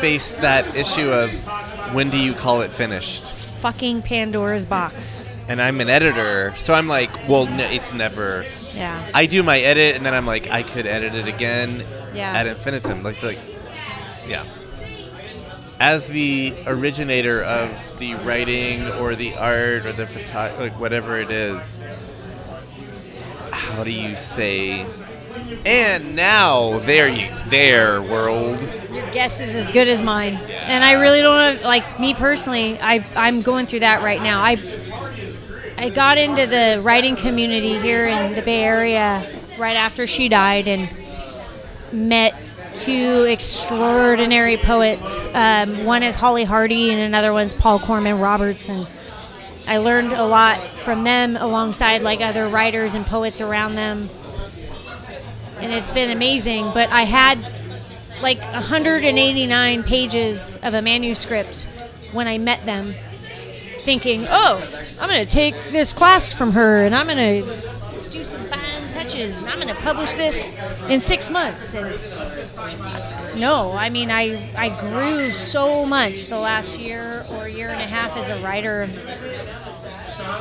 face 0.00 0.34
that 0.34 0.76
issue 0.76 1.10
of 1.10 1.30
when 1.94 2.10
do 2.10 2.18
you 2.18 2.34
call 2.34 2.60
it 2.62 2.70
finished? 2.70 3.24
Fucking 3.24 4.02
Pandora's 4.02 4.66
box. 4.66 5.36
And 5.48 5.62
I'm 5.62 5.80
an 5.80 5.88
editor, 5.88 6.54
so 6.56 6.74
I'm 6.74 6.88
like, 6.88 7.10
well, 7.28 7.46
no, 7.46 7.64
it's 7.70 7.92
never. 7.94 8.44
Yeah. 8.74 9.02
I 9.14 9.26
do 9.26 9.42
my 9.42 9.58
edit, 9.58 9.96
and 9.96 10.04
then 10.04 10.12
I'm 10.12 10.26
like, 10.26 10.50
I 10.50 10.62
could 10.62 10.86
edit 10.86 11.14
it 11.14 11.26
again 11.26 11.82
Yeah. 12.14 12.32
ad 12.32 12.46
infinitum. 12.46 13.02
Like, 13.02 13.22
like, 13.22 13.38
yeah. 14.26 14.44
As 15.80 16.06
the 16.06 16.54
originator 16.66 17.42
of 17.42 17.98
the 17.98 18.14
writing 18.16 18.86
or 19.00 19.14
the 19.14 19.36
art 19.36 19.86
or 19.86 19.92
the 19.92 20.06
photo, 20.06 20.54
like 20.60 20.78
whatever 20.78 21.18
it 21.18 21.30
is, 21.30 21.86
how 23.50 23.84
do 23.84 23.90
you 23.92 24.16
say? 24.16 24.84
And 25.64 26.14
now, 26.14 26.78
there 26.80 27.08
you, 27.08 27.30
there, 27.48 28.02
world. 28.02 28.60
Your 28.92 29.10
guess 29.12 29.40
is 29.40 29.54
as 29.54 29.70
good 29.70 29.88
as 29.88 30.02
mine. 30.02 30.34
And 30.34 30.84
I 30.84 30.92
really 30.92 31.20
don't 31.20 31.38
have, 31.38 31.62
like 31.62 31.98
me 31.98 32.14
personally, 32.14 32.78
I 32.80 33.04
I'm 33.16 33.42
going 33.42 33.66
through 33.66 33.80
that 33.80 34.02
right 34.02 34.20
now. 34.20 34.42
I 34.42 34.58
I 35.76 35.90
got 35.90 36.18
into 36.18 36.46
the 36.46 36.80
writing 36.82 37.16
community 37.16 37.78
here 37.78 38.06
in 38.06 38.34
the 38.34 38.42
Bay 38.42 38.62
Area 38.62 39.26
right 39.58 39.76
after 39.76 40.06
she 40.06 40.28
died 40.28 40.68
and 40.68 40.88
met 41.92 42.34
two 42.74 43.24
extraordinary 43.24 44.56
poets. 44.56 45.26
Um, 45.32 45.84
one 45.84 46.02
is 46.02 46.16
Hollie 46.16 46.44
Hardy 46.44 46.90
and 46.90 47.00
another 47.00 47.32
one's 47.32 47.54
Paul 47.54 47.78
Corman 47.78 48.18
Roberts 48.18 48.68
and 48.68 48.86
I 49.66 49.78
learned 49.78 50.12
a 50.12 50.24
lot 50.24 50.76
from 50.76 51.04
them 51.04 51.36
alongside 51.36 52.02
like 52.02 52.20
other 52.20 52.48
writers 52.48 52.94
and 52.94 53.04
poets 53.04 53.40
around 53.40 53.74
them. 53.74 54.08
And 55.60 55.72
it's 55.72 55.92
been 55.92 56.10
amazing, 56.10 56.70
but 56.72 56.90
I 56.90 57.02
had 57.02 57.38
like 58.22 58.40
189 58.40 59.82
pages 59.82 60.56
of 60.62 60.74
a 60.74 60.82
manuscript 60.82 61.64
when 62.12 62.26
I 62.26 62.38
met 62.38 62.64
them, 62.64 62.94
thinking, 63.82 64.26
oh, 64.28 64.62
I'm 65.00 65.08
going 65.08 65.24
to 65.24 65.30
take 65.30 65.54
this 65.70 65.92
class 65.92 66.32
from 66.32 66.52
her 66.52 66.84
and 66.84 66.94
I'm 66.94 67.06
going 67.06 67.42
to 67.42 68.10
do 68.10 68.24
some 68.24 68.40
fine 68.42 68.88
touches 68.90 69.42
and 69.42 69.50
I'm 69.50 69.60
going 69.60 69.74
to 69.74 69.80
publish 69.82 70.14
this 70.14 70.56
in 70.88 71.00
six 71.00 71.30
months. 71.30 71.74
And 71.74 71.90
no, 73.38 73.72
I 73.72 73.90
mean, 73.90 74.10
I, 74.10 74.50
I 74.56 74.68
grew 74.68 75.30
so 75.30 75.84
much 75.84 76.26
the 76.26 76.38
last 76.38 76.78
year 76.78 77.24
or 77.32 77.48
year 77.48 77.68
and 77.68 77.80
a 77.80 77.86
half 77.86 78.16
as 78.16 78.28
a 78.28 78.40
writer. 78.42 78.88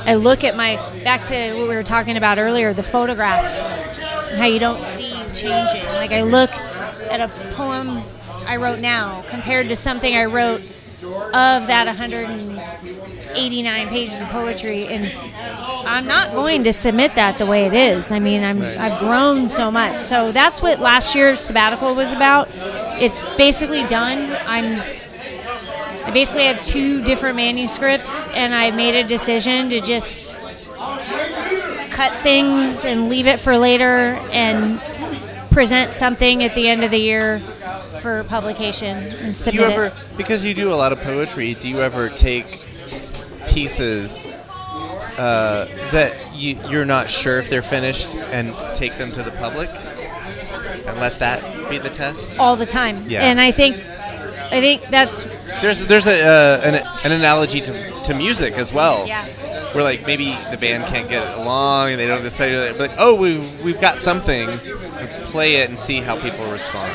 I 0.06 0.16
look 0.16 0.44
at 0.44 0.56
my, 0.56 0.76
back 1.04 1.24
to 1.24 1.54
what 1.54 1.68
we 1.68 1.76
were 1.76 1.84
talking 1.84 2.18
about 2.18 2.40
earlier, 2.40 2.74
the 2.74 2.84
photograph 2.84 3.77
how 4.36 4.46
you 4.46 4.60
don't 4.60 4.84
see 4.84 5.10
you 5.10 5.26
changing. 5.34 5.86
Like 5.86 6.12
I 6.12 6.22
look 6.22 6.52
at 6.52 7.22
a 7.22 7.28
poem 7.54 8.02
I 8.46 8.58
wrote 8.58 8.80
now 8.80 9.24
compared 9.30 9.70
to 9.70 9.76
something 9.76 10.16
I 10.16 10.26
wrote 10.26 10.62
of 11.04 11.68
that 11.68 11.86
189 11.86 13.88
pages 13.90 14.22
of 14.22 14.28
poetry, 14.30 14.88
and 14.88 15.12
I'm 15.86 16.06
not 16.06 16.34
going 16.34 16.64
to 16.64 16.74
submit 16.74 17.16
that 17.16 17.38
the 17.38 17.46
way 17.46 17.66
it 17.66 17.74
is. 17.74 18.12
I 18.12 18.20
mean, 18.20 18.44
I'm 18.44 18.62
I've 18.62 19.00
grown 19.00 19.48
so 19.48 19.70
much. 19.70 20.00
So 20.00 20.32
that's 20.32 20.62
what 20.62 20.80
last 20.80 21.16
year's 21.16 21.40
sabbatical 21.40 21.94
was 21.94 22.14
about. 22.14 22.50
It's 23.00 23.22
basically 23.36 23.86
done. 23.86 24.36
I'm 24.46 24.82
I 26.06 26.12
basically 26.12 26.46
had 26.46 26.64
two 26.64 27.04
different 27.04 27.36
manuscripts, 27.36 28.28
and 28.28 28.56
I 28.56 28.72
made 28.72 28.96
a 28.96 29.06
decision 29.06 29.70
to 29.72 29.82
just 29.82 30.40
cut 31.98 32.14
things 32.20 32.86
and 32.86 33.10
leave 33.10 33.26
it 33.26 33.40
for 33.40 33.58
later 33.58 34.14
and 34.32 34.80
present 35.50 35.96
something 35.96 36.44
at 36.44 36.54
the 36.54 36.68
end 36.68 36.84
of 36.84 36.92
the 36.92 37.00
year 37.00 37.40
for 38.02 38.24
publication 38.26 38.98
and 39.24 39.34
Do 39.34 39.52
you 39.52 39.62
ever, 39.64 39.86
it. 39.86 39.94
because 40.16 40.46
you 40.46 40.54
do 40.54 40.72
a 40.72 40.76
lot 40.76 40.92
of 40.92 41.02
poetry, 41.02 41.56
do 41.56 41.68
you 41.68 41.82
ever 41.82 42.10
take 42.10 42.62
pieces 43.48 44.30
uh, 45.18 45.66
that 45.92 46.14
you, 46.36 46.60
you're 46.70 46.86
not 46.86 47.10
sure 47.10 47.40
if 47.40 47.50
they're 47.50 47.64
finished 47.64 48.14
and 48.16 48.54
take 48.76 48.96
them 49.00 49.12
to 49.14 49.24
the 49.24 49.32
public 49.32 49.68
and 50.86 51.00
let 51.00 51.18
that 51.18 51.42
be 51.72 51.80
the 51.80 51.90
test? 51.90 52.38
all 52.38 52.56
the 52.56 52.68
time. 52.68 52.98
Yeah. 53.08 53.24
And 53.24 53.42
I 53.42 53.50
think 53.52 53.78
I 53.78 54.62
think 54.62 54.84
that's 54.90 55.24
There's 55.62 55.88
there's 55.88 56.06
a 56.08 56.24
uh, 56.24 56.62
an, 56.64 56.76
an 57.04 57.12
analogy 57.12 57.60
to, 57.62 57.92
to 58.04 58.14
music 58.14 58.54
as 58.54 58.72
well. 58.72 59.08
yeah. 59.08 59.26
Where 59.78 59.84
like 59.84 60.08
maybe 60.08 60.36
the 60.50 60.58
band 60.60 60.86
can't 60.86 61.08
get 61.08 61.22
it 61.28 61.38
along 61.38 61.92
and 61.92 62.00
they 62.00 62.08
don't 62.08 62.24
decide 62.24 62.50
to 62.50 62.74
but 62.76 62.90
like 62.90 62.98
oh 62.98 63.14
we've 63.14 63.64
we've 63.64 63.80
got 63.80 64.00
something 64.00 64.48
let's 64.96 65.18
play 65.30 65.58
it 65.58 65.70
and 65.70 65.78
see 65.78 66.00
how 66.00 66.20
people 66.20 66.50
respond. 66.52 66.92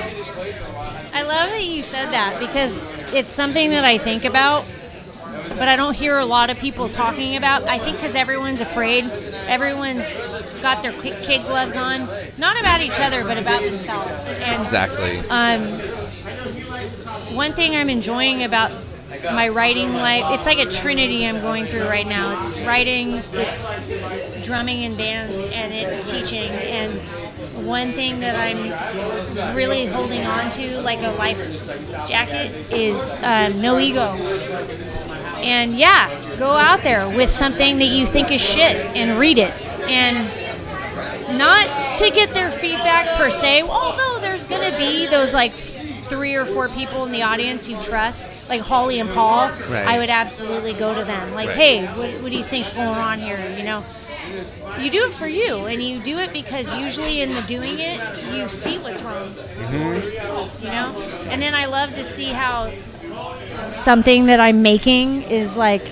I 1.14 1.22
love 1.22 1.50
that 1.50 1.62
you 1.64 1.84
said 1.84 2.10
that 2.10 2.40
because 2.40 2.82
it's 3.14 3.30
something 3.30 3.70
that 3.70 3.84
I 3.84 3.98
think 3.98 4.24
about. 4.24 4.64
but 5.50 5.68
I 5.68 5.76
don't 5.76 5.94
hear 5.94 6.18
a 6.18 6.24
lot 6.24 6.50
of 6.50 6.58
people 6.58 6.88
talking 6.88 7.36
about. 7.36 7.62
I 7.68 7.78
think 7.78 7.98
because 7.98 8.16
everyone's 8.16 8.60
afraid, 8.62 9.04
everyone's 9.46 10.20
got 10.60 10.82
their 10.82 10.92
kid 10.92 11.22
kid 11.22 11.42
gloves 11.42 11.76
on, 11.76 12.08
not 12.36 12.58
about 12.58 12.80
each 12.80 12.98
other, 12.98 13.22
but 13.22 13.38
about 13.38 13.62
themselves. 13.62 14.28
And 14.28 14.60
Exactly. 14.60 15.18
um, 15.30 15.62
one 17.36 17.52
thing 17.52 17.76
I'm 17.76 17.90
enjoying 17.90 18.42
about 18.42 18.72
my 19.24 19.48
writing 19.48 19.94
life, 19.94 20.24
it's 20.28 20.46
like 20.46 20.58
a 20.58 20.66
trinity 20.66 21.26
I'm 21.26 21.40
going 21.40 21.64
through 21.66 21.84
right 21.84 22.06
now. 22.06 22.36
It's 22.38 22.58
writing, 22.60 23.22
it's 23.32 23.76
drumming 24.44 24.82
in 24.82 24.96
bands, 24.96 25.42
and 25.44 25.72
it's 25.72 26.08
teaching. 26.08 26.50
And 26.50 26.92
one 27.66 27.92
thing 27.92 28.20
that 28.20 28.34
I'm 28.36 29.54
really 29.56 29.86
holding 29.86 30.24
on 30.24 30.50
to, 30.50 30.80
like 30.80 31.00
a 31.00 31.12
life 31.12 31.38
jacket, 32.06 32.50
is 32.72 33.14
um, 33.22 33.60
no 33.60 33.78
ego. 33.78 34.12
And 35.42 35.72
yeah, 35.72 36.08
go 36.38 36.50
out 36.50 36.82
there 36.82 37.08
with 37.08 37.30
something 37.30 37.78
that 37.78 37.88
you 37.88 38.06
think 38.06 38.30
is 38.30 38.40
shit 38.40 38.76
and 38.96 39.18
read 39.18 39.38
it. 39.38 39.52
And 39.88 40.28
not 41.38 41.96
to 41.96 42.10
get 42.10 42.34
their 42.34 42.50
feedback 42.50 43.18
per 43.18 43.30
se, 43.30 43.62
although 43.62 44.18
there's 44.20 44.46
going 44.46 44.70
to 44.70 44.76
be 44.76 45.06
those 45.06 45.32
like 45.34 45.52
three 46.12 46.34
or 46.34 46.44
four 46.44 46.68
people 46.68 47.06
in 47.06 47.12
the 47.12 47.22
audience 47.22 47.68
you 47.68 47.80
trust, 47.80 48.28
like 48.48 48.60
Hollie 48.60 49.00
and 49.00 49.08
Paul, 49.10 49.48
Right. 49.70 49.86
I 49.86 49.98
would 49.98 50.10
absolutely 50.10 50.74
go 50.74 50.94
to 50.94 51.04
them. 51.04 51.32
Like, 51.34 51.48
Right. 51.48 51.56
hey, 51.56 51.86
what, 51.86 52.10
what 52.22 52.30
do 52.30 52.36
you 52.36 52.44
think's 52.44 52.70
going 52.70 52.88
on 52.88 53.18
here? 53.18 53.38
You 53.56 53.64
know, 53.64 53.84
you 54.78 54.90
do 54.90 55.04
it 55.06 55.12
for 55.12 55.26
you, 55.26 55.66
and 55.66 55.82
you 55.82 55.98
do 56.00 56.18
it 56.18 56.32
because 56.32 56.74
usually 56.78 57.22
in 57.22 57.32
the 57.34 57.42
doing 57.42 57.78
it, 57.78 57.98
you 58.32 58.48
see 58.48 58.76
what's 58.78 59.02
wrong. 59.02 59.28
Mm-hmm. 59.28 60.64
You 60.66 60.70
know, 60.70 61.02
and 61.30 61.40
then 61.40 61.54
I 61.54 61.64
love 61.66 61.94
to 61.94 62.04
see 62.04 62.26
how 62.26 62.70
something 63.68 64.26
that 64.26 64.38
I'm 64.40 64.62
making 64.62 65.22
is 65.22 65.56
like 65.56 65.82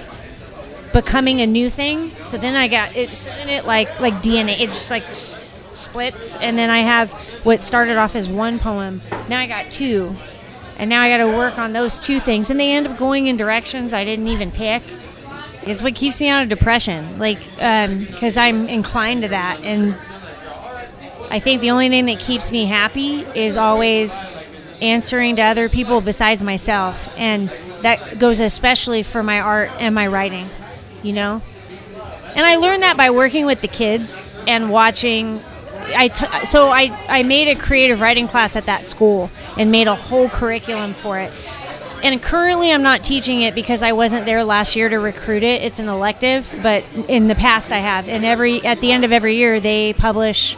becoming 0.93 1.41
a 1.41 1.47
new 1.47 1.71
thing. 1.71 2.13
So 2.21 2.37
then 2.37 2.55
I 2.57 2.69
got 2.69 2.95
it. 2.97 3.17
So 3.17 3.31
then 3.31 3.49
it 3.49 3.65
like 3.67 4.01
like 4.01 4.15
DNA. 4.23 4.61
it's 4.61 4.73
just 4.73 4.91
like 4.91 5.05
s- 5.05 5.37
splits, 5.75 6.37
and 6.37 6.57
then 6.59 6.71
I 6.71 6.81
have 6.81 7.13
what 7.45 7.61
started 7.61 7.97
off 7.97 8.17
as 8.17 8.29
one 8.29 8.59
poem. 8.59 9.01
Now 9.29 9.39
I 9.41 9.47
got 9.47 9.71
two, 9.71 10.15
and 10.79 10.91
now 10.91 11.03
I 11.03 11.09
got 11.09 11.19
to 11.19 11.37
work 11.37 11.59
on 11.59 11.73
those 11.73 11.99
two 11.99 12.21
things, 12.21 12.51
and 12.51 12.59
they 12.59 12.73
end 12.73 12.87
up 12.87 12.99
going 12.99 13.27
in 13.27 13.37
directions 13.37 13.93
I 13.93 14.05
didn't 14.05 14.29
even 14.29 14.51
pick. 14.51 14.83
It's 15.63 15.83
what 15.83 15.95
keeps 15.95 16.21
me 16.21 16.29
out 16.29 16.43
of 16.43 16.49
depression, 16.49 17.19
like 17.19 17.39
um, 17.61 18.01
because 18.01 18.37
I'm 18.37 18.69
inclined 18.69 19.23
to 19.23 19.29
that, 19.29 19.61
and 19.63 19.95
I 21.31 21.39
think 21.39 21.61
the 21.61 21.71
only 21.71 21.89
thing 21.89 22.07
that 22.07 22.19
keeps 22.19 22.51
me 22.51 22.65
happy 22.67 23.21
is 23.21 23.57
always 23.57 24.27
answering 24.81 25.37
to 25.37 25.43
other 25.43 25.69
people 25.69 26.01
besides 26.01 26.43
myself, 26.43 27.15
and 27.19 27.49
that 27.83 28.19
goes 28.19 28.41
especially 28.41 29.03
for 29.03 29.23
my 29.23 29.41
art 29.41 29.71
and 29.79 29.95
my 29.95 30.07
writing, 30.07 30.49
you 31.03 31.13
know. 31.13 31.43
And 32.37 32.47
I 32.47 32.57
learned 32.57 32.83
that 32.83 32.97
by 32.97 33.11
working 33.11 33.45
with 33.45 33.61
the 33.61 33.69
kids 33.69 34.35
and 34.47 34.71
watching. 34.71 35.41
I 35.95 36.09
t- 36.09 36.45
so 36.45 36.71
I 36.71 36.91
I 37.09 37.23
made 37.23 37.49
a 37.49 37.55
creative 37.55 38.01
writing 38.01 38.29
class 38.29 38.57
at 38.57 38.67
that 38.67 38.85
school 38.85 39.31
and 39.59 39.71
made 39.71 39.87
a 39.87 39.95
whole 39.95 40.29
curriculum 40.29 40.95
for 40.95 41.19
it. 41.19 41.33
And 42.03 42.23
currently, 42.23 42.73
I'm 42.73 42.83
not 42.83 43.05
teaching 43.05 43.43
it 43.43 43.55
because 43.55 43.83
I 43.83 43.93
wasn't 43.93 44.25
there 44.25 44.43
last 44.43 44.75
year 44.75 44.89
to 44.89 44.99
recruit 44.99 45.43
it. 45.43 45.63
It's 45.63 45.79
an 45.79 45.89
elective, 45.89 46.53
but 46.63 46.83
in 47.09 47.29
the 47.29 47.35
past 47.35 47.73
I 47.73 47.79
have. 47.79 48.09
And 48.09 48.25
every 48.25 48.65
at 48.65 48.81
the 48.81 48.93
end 48.93 49.05
of 49.05 49.13
every 49.13 49.37
year, 49.37 49.61
they 49.61 49.93
publish 49.93 50.57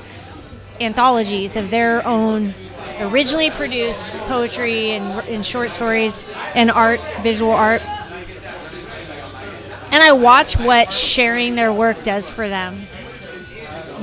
anthologies 0.80 1.56
of 1.56 1.70
their 1.70 2.06
own 2.06 2.54
originally 3.00 3.50
produced 3.50 4.18
poetry 4.20 4.90
and, 4.90 5.28
and 5.28 5.44
short 5.44 5.72
stories 5.72 6.26
and 6.54 6.70
art, 6.70 7.00
visual 7.22 7.52
art. 7.52 7.82
And 9.92 10.02
I 10.02 10.12
watch 10.12 10.56
what 10.58 10.92
sharing 10.92 11.54
their 11.54 11.72
work 11.72 12.02
does 12.02 12.30
for 12.30 12.48
them, 12.48 12.86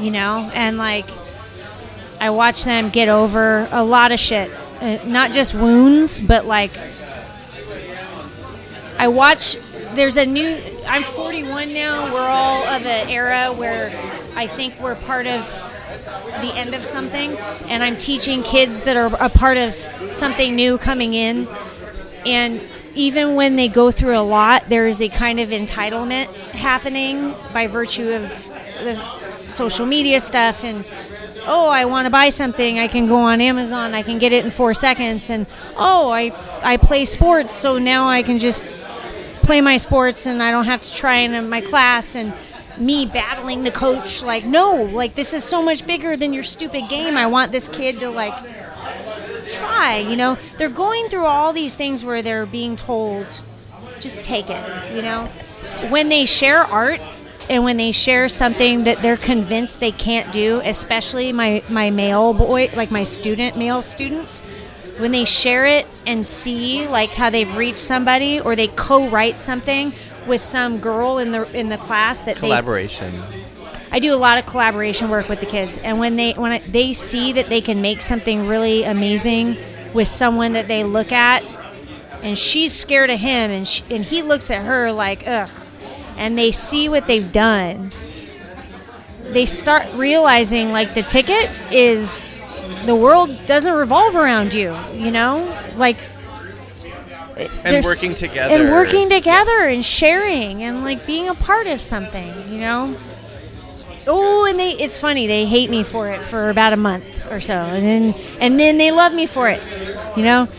you 0.02 0.12
know, 0.12 0.50
and 0.54 0.78
like 0.78 1.10
I 2.20 2.30
watch 2.32 2.64
them 2.64 2.90
get 2.90 3.10
over 3.10 3.68
a 3.72 3.84
lot 3.84 4.12
of 4.12 4.20
shit, 4.20 4.52
uh, 4.82 4.98
not 5.06 5.32
just 5.32 5.54
wounds, 5.54 6.22
but 6.22 6.46
like 6.46 6.72
I 8.98 9.08
watch. 9.08 9.58
There's 9.94 10.18
a 10.18 10.26
new. 10.26 10.58
I'm 10.86 11.04
41 11.04 11.74
now. 11.74 12.14
We're 12.14 12.20
all 12.20 12.64
of 12.64 12.86
an 12.86 13.10
era 13.10 13.54
where 13.54 13.88
I 14.36 14.46
think 14.48 14.80
we're 14.82 14.96
part 14.96 15.26
of 15.26 15.46
the 16.42 16.52
end 16.54 16.76
of 16.76 16.86
something, 16.86 17.38
and 17.70 17.82
I'm 17.82 17.98
teaching 17.98 18.44
kids 18.44 18.84
that 18.84 18.98
are 18.98 19.08
a 19.20 19.30
part 19.30 19.58
of 19.58 19.74
something 20.10 20.56
new 20.56 20.78
coming 20.78 21.14
in. 21.14 21.48
And 22.26 22.62
even 22.94 23.36
when 23.36 23.56
they 23.56 23.70
go 23.70 23.92
through 23.92 24.18
a 24.18 24.22
lot, 24.22 24.68
there 24.68 24.88
is 24.88 25.02
a 25.02 25.08
kind 25.08 25.40
of 25.40 25.50
entitlement 25.50 26.28
happening 26.52 27.34
by 27.54 27.68
virtue 27.68 28.12
of 28.12 28.24
the 28.84 28.96
social 29.50 29.86
media 29.86 30.20
stuff 30.20 30.64
and 30.64 30.86
oh 31.46 31.68
i 31.68 31.86
want 31.86 32.06
to 32.06 32.10
buy 32.10 32.30
something. 32.30 32.80
I 32.80 32.88
can 32.88 33.08
go 33.08 33.18
on 33.18 33.42
amazon. 33.42 33.94
I 33.94 34.04
can 34.04 34.20
get 34.20 34.32
it 34.32 34.46
in 34.46 34.52
four 34.52 34.74
seconds. 34.74 35.30
And 35.30 35.48
oh 35.76 36.10
i 36.10 36.32
i 36.64 36.78
play 36.78 37.06
sports 37.06 37.54
so 37.54 37.78
now 37.78 38.08
i 38.08 38.24
can 38.24 38.38
just 38.38 38.64
play 39.44 39.62
my 39.62 39.78
sports 39.78 40.28
and 40.28 40.44
i 40.44 40.52
don't 40.52 40.66
have 40.66 40.82
to 40.82 40.94
try 40.94 41.16
in 41.16 41.50
my 41.50 41.62
class. 41.62 42.16
And 42.16 42.34
me 42.78 43.06
battling 43.06 43.64
the 43.64 43.72
coach 43.72 44.24
like 44.24 44.46
no 44.46 44.84
like 44.84 45.14
this 45.14 45.34
is 45.34 45.44
so 45.44 45.62
much 45.62 45.86
bigger 45.86 46.16
than 46.16 46.34
your 46.34 46.44
stupid 46.44 46.88
game. 46.90 47.18
I 47.18 47.28
want 47.28 47.52
this 47.52 47.68
kid 47.68 48.00
to 48.00 48.10
like 48.10 48.38
try 49.50 49.98
you 49.98 50.16
know? 50.16 50.38
They're 50.58 50.70
going 50.70 51.10
through 51.10 51.26
all 51.26 51.52
these 51.54 51.76
things 51.76 52.04
where 52.04 52.22
they're 52.22 52.46
being 52.46 52.76
told 52.76 53.42
just 54.00 54.24
take 54.24 54.50
it 54.50 54.96
you 54.96 55.02
know? 55.02 55.26
When 55.90 56.10
they 56.10 56.26
share 56.26 56.60
art 56.60 57.02
and 57.50 57.64
when 57.64 57.78
they 57.78 57.92
share 57.92 58.30
something 58.30 58.84
that 58.84 59.00
they're 59.00 59.18
convinced 59.18 59.80
they 59.80 59.92
can't 59.92 60.32
do 60.32 60.62
especially 60.64 61.32
my 61.34 61.64
my 61.70 61.90
male 61.90 62.34
boy 62.34 62.70
like 62.76 62.92
my 62.92 63.04
student 63.04 63.58
male 63.58 63.82
students 63.82 64.42
when 65.00 65.12
they 65.12 65.26
share 65.26 65.66
it 65.66 65.88
and 66.06 66.26
see 66.26 66.88
like 66.88 67.12
how 67.12 67.30
they've 67.30 67.56
reached 67.56 67.80
somebody 67.80 68.40
or 68.40 68.56
they 68.56 68.68
co-write 68.68 69.38
something 69.38 69.94
with 70.28 70.42
some 70.42 70.80
girl 70.80 71.18
in 71.18 71.32
the 71.32 71.50
in 71.58 71.70
the 71.70 71.78
class 71.78 72.24
that 72.24 72.36
they 72.36 72.48
Collaboration. 72.48 73.14
I 73.92 74.00
do 74.00 74.14
a 74.14 74.18
lot 74.18 74.38
of 74.38 74.46
collaboration 74.46 75.10
work 75.10 75.30
with 75.30 75.40
the 75.40 75.48
kids, 75.48 75.80
and 75.80 76.00
when 76.00 76.16
they 76.16 76.34
when 76.34 76.52
I, 76.52 76.60
they 76.60 76.94
see 76.94 77.34
that 77.34 77.48
they 77.48 77.60
can 77.60 77.82
make 77.82 78.02
something 78.02 78.48
really 78.48 78.84
amazing 78.84 79.58
with 79.94 80.08
someone 80.08 80.54
that 80.54 80.68
they 80.68 80.84
look 80.84 81.12
at, 81.12 81.44
and 82.22 82.38
she's 82.38 82.74
scared 82.74 83.10
of 83.10 83.20
him, 83.20 83.50
and 83.50 83.68
she, 83.68 83.84
and 83.94 84.06
he 84.06 84.22
looks 84.22 84.52
at 84.52 84.64
her 84.64 84.92
like 84.92 85.28
ugh, 85.28 85.50
and 86.20 86.38
they 86.38 86.52
see 86.52 86.90
what 86.90 87.08
they've 87.08 87.32
done, 87.32 87.92
they 89.30 89.46
start 89.46 89.88
realizing 89.96 90.72
like 90.72 90.94
the 90.94 91.02
ticket 91.02 91.50
is 91.72 92.28
the 92.86 92.96
world 92.96 93.30
doesn't 93.48 93.74
revolve 93.74 94.16
around 94.16 94.54
you, 94.54 94.78
you 94.94 95.12
know, 95.12 95.58
like. 95.76 95.98
And 97.64 97.86
working 97.86 98.14
together. 98.16 98.54
and 98.54 98.70
working 98.70 99.10
together 99.10 99.70
and 99.70 99.84
sharing 99.84 100.62
and 100.62 100.84
like 100.84 101.08
being 101.08 101.30
a 101.30 101.34
part 101.34 101.68
of 101.68 101.82
something, 101.82 102.28
you 102.52 102.60
know. 102.60 102.98
Oh, 104.06 104.46
and 104.50 104.60
they 104.60 104.72
it's 104.72 105.00
funny, 105.00 105.26
they 105.26 105.46
hate 105.46 105.70
me 105.70 105.84
for 105.84 106.10
it 106.10 106.20
for 106.20 106.50
about 106.50 106.74
a 106.74 106.78
month 106.78 107.32
or 107.32 107.40
so. 107.40 107.54
And 107.54 107.86
then 107.86 108.22
and 108.42 108.60
then 108.60 108.78
they 108.78 108.92
love 108.92 109.14
me 109.14 109.26
for 109.26 109.50
it. 109.50 109.62
You 110.18 110.24
know? 110.24 110.50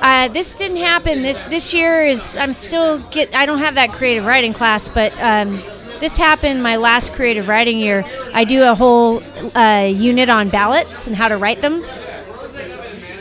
Uh, 0.00 0.28
this 0.28 0.56
didn't 0.56 0.78
happen. 0.78 1.22
This 1.22 1.46
this 1.46 1.74
year 1.74 2.06
is 2.06 2.36
I'm 2.36 2.54
still 2.54 2.98
get 3.10 3.34
I 3.34 3.44
don't 3.44 3.58
have 3.58 3.74
that 3.74 3.92
creative 3.92 4.24
writing 4.24 4.54
class, 4.54 4.88
but 4.88 5.12
um, 5.20 5.60
this 6.00 6.16
happened 6.16 6.62
my 6.62 6.76
last 6.76 7.12
creative 7.12 7.48
writing 7.48 7.76
year. 7.76 8.02
I 8.32 8.44
do 8.44 8.62
a 8.64 8.74
whole 8.74 9.22
uh, 9.54 9.90
unit 9.92 10.30
on 10.30 10.48
ballads 10.48 11.06
and 11.06 11.14
how 11.14 11.28
to 11.28 11.36
write 11.36 11.60
them. 11.60 11.84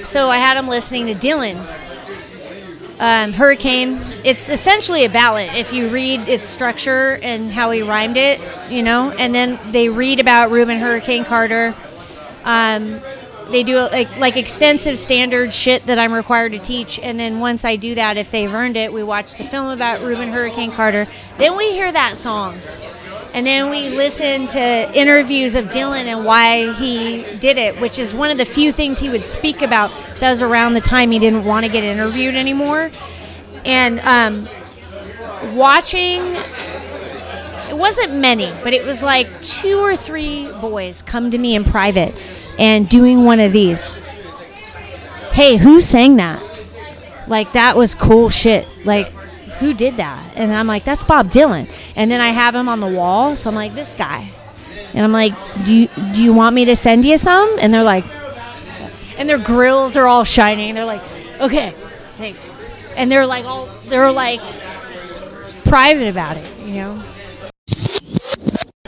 So 0.06 0.30
I 0.30 0.38
had 0.38 0.56
them 0.56 0.70
listening 0.70 1.08
to 1.08 1.14
Dylan 1.14 1.58
um, 3.00 3.34
Hurricane. 3.34 4.02
It's 4.24 4.50
essentially 4.50 5.04
a 5.04 5.10
ballad 5.10 5.50
if 5.56 5.74
you 5.74 5.90
read 5.90 6.22
its 6.30 6.48
structure 6.48 7.20
and 7.22 7.52
how 7.52 7.72
he 7.72 7.82
rhymed 7.82 8.16
it, 8.16 8.40
you 8.70 8.84
know. 8.84 9.12
And 9.12 9.36
then 9.36 9.60
they 9.72 9.90
read 9.90 10.20
about 10.20 10.52
Rubin 10.52 10.80
Hurricane 10.80 11.26
Carter. 11.26 11.76
Um, 12.46 13.02
they 13.52 13.64
do 13.64 13.78
like 13.78 14.18
like 14.18 14.38
extensive 14.38 14.98
standard 14.98 15.54
shit 15.54 15.86
that 15.88 15.98
I'm 15.98 16.14
required 16.14 16.52
to 16.54 16.60
teach, 16.60 17.00
and 17.00 17.20
then 17.20 17.40
once 17.40 17.66
I 17.66 17.76
do 17.76 17.96
that, 17.96 18.18
if 18.18 18.32
they've 18.32 18.54
earned 18.54 18.78
it, 18.78 18.94
we 18.94 19.04
watch 19.04 19.36
the 19.36 19.44
film 19.44 19.70
about 19.70 20.02
Rubin 20.02 20.30
Hurricane 20.30 20.72
Carter. 20.72 21.08
Then 21.38 21.58
we 21.58 21.72
hear 21.72 21.92
that 21.92 22.18
song. 22.18 22.58
And 23.32 23.46
then 23.46 23.70
we 23.70 23.90
listen 23.90 24.48
to 24.48 24.92
interviews 25.00 25.54
of 25.54 25.66
Dylan 25.66 26.06
and 26.06 26.26
why 26.26 26.74
he 26.74 27.24
did 27.38 27.60
it, 27.60 27.80
which 27.80 28.00
is 28.00 28.12
one 28.12 28.32
of 28.32 28.40
the 28.40 28.46
few 28.46 28.72
things 28.72 28.98
he 28.98 29.10
would 29.10 29.22
speak 29.22 29.62
about 29.62 29.92
because 30.06 30.22
that 30.22 30.32
was 30.32 30.42
around 30.42 30.74
the 30.74 30.82
time 30.82 31.12
he 31.12 31.20
didn't 31.20 31.46
want 31.46 31.64
to 31.64 31.72
get 31.72 31.84
interviewed 31.84 32.34
anymore. 32.34 32.90
And 33.66 34.00
um, 34.00 34.48
watching, 35.56 36.22
it 37.70 37.78
wasn't 37.78 38.16
many, 38.16 38.52
but 38.64 38.74
it 38.74 38.84
was 38.84 39.04
like 39.04 39.28
two 39.42 39.78
or 39.78 39.96
three 39.96 40.52
boys 40.60 41.04
come 41.04 41.30
to 41.30 41.38
me 41.38 41.56
in 41.56 41.64
private 41.64 42.16
and 42.60 42.88
doing 42.88 43.24
one 43.24 43.40
of 43.40 43.52
these. 43.52 43.96
Hey, 45.32 45.58
who 45.58 45.82
sang 45.82 46.18
that? 46.18 46.44
Like, 47.28 47.54
that 47.54 47.78
was 47.78 47.96
cool 47.96 48.30
shit. 48.30 48.68
Like, 48.86 49.08
who 49.60 49.74
did 49.74 49.98
that? 49.98 50.36
And 50.36 50.52
I'm 50.54 50.68
like, 50.68 50.84
that's 50.84 51.04
Bob 51.04 51.30
Dylan. 51.30 51.72
And 51.96 52.12
then 52.12 52.22
I 52.22 52.30
have 52.30 52.54
him 52.54 52.68
on 52.68 52.80
the 52.80 52.88
wall, 52.88 53.36
so 53.36 53.50
I'm 53.50 53.56
like, 53.56 53.74
this 53.74 53.96
guy. 53.96 54.30
And 54.94 55.04
I'm 55.04 55.12
like, 55.12 55.34
do 55.64 55.76
you, 55.76 55.90
do 56.14 56.24
you 56.24 56.34
want 56.34 56.56
me 56.56 56.66
to 56.66 56.76
send 56.76 57.06
you 57.06 57.18
some? 57.18 57.58
And 57.60 57.74
they're 57.74 57.84
like, 57.84 58.06
and 59.18 59.30
their 59.30 59.38
grills 59.38 59.96
are 59.98 60.08
all 60.08 60.24
shining. 60.24 60.76
They're 60.76 60.86
like, 60.86 61.02
okay, 61.40 61.72
thanks. 62.18 62.52
And 62.96 63.12
they're 63.12 63.26
like 63.26 63.46
all, 63.46 63.68
they're 63.86 64.12
like 64.12 64.42
private 65.66 66.10
about 66.10 66.38
it, 66.38 66.60
you 66.60 66.76
know. 66.76 67.04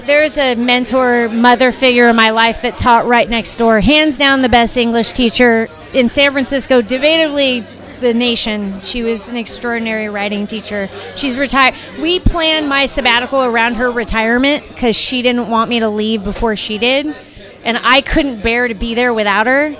There's 0.05 0.37
a 0.37 0.55
mentor, 0.55 1.29
mother 1.29 1.71
figure 1.71 2.09
in 2.09 2.15
my 2.15 2.31
life 2.31 2.63
that 2.63 2.77
taught 2.77 3.05
right 3.05 3.29
next 3.29 3.57
door. 3.57 3.79
Hands 3.79 4.17
down, 4.17 4.41
the 4.41 4.49
best 4.49 4.75
English 4.75 5.11
teacher 5.11 5.67
in 5.93 6.09
San 6.09 6.31
Francisco, 6.31 6.81
debatably 6.81 7.63
the 7.99 8.13
nation. 8.13 8.81
She 8.81 9.03
was 9.03 9.29
an 9.29 9.37
extraordinary 9.37 10.09
writing 10.09 10.47
teacher. 10.47 10.89
She's 11.15 11.37
retired. 11.37 11.75
We 12.01 12.19
planned 12.19 12.67
my 12.67 12.87
sabbatical 12.87 13.43
around 13.43 13.75
her 13.75 13.91
retirement 13.91 14.67
because 14.67 14.95
she 14.95 15.21
didn't 15.21 15.49
want 15.49 15.69
me 15.69 15.79
to 15.79 15.89
leave 15.89 16.23
before 16.23 16.55
she 16.55 16.79
did. 16.79 17.15
And 17.63 17.77
I 17.83 18.01
couldn't 18.01 18.41
bear 18.41 18.67
to 18.67 18.73
be 18.73 18.95
there 18.95 19.13
without 19.13 19.45
her. 19.45 19.75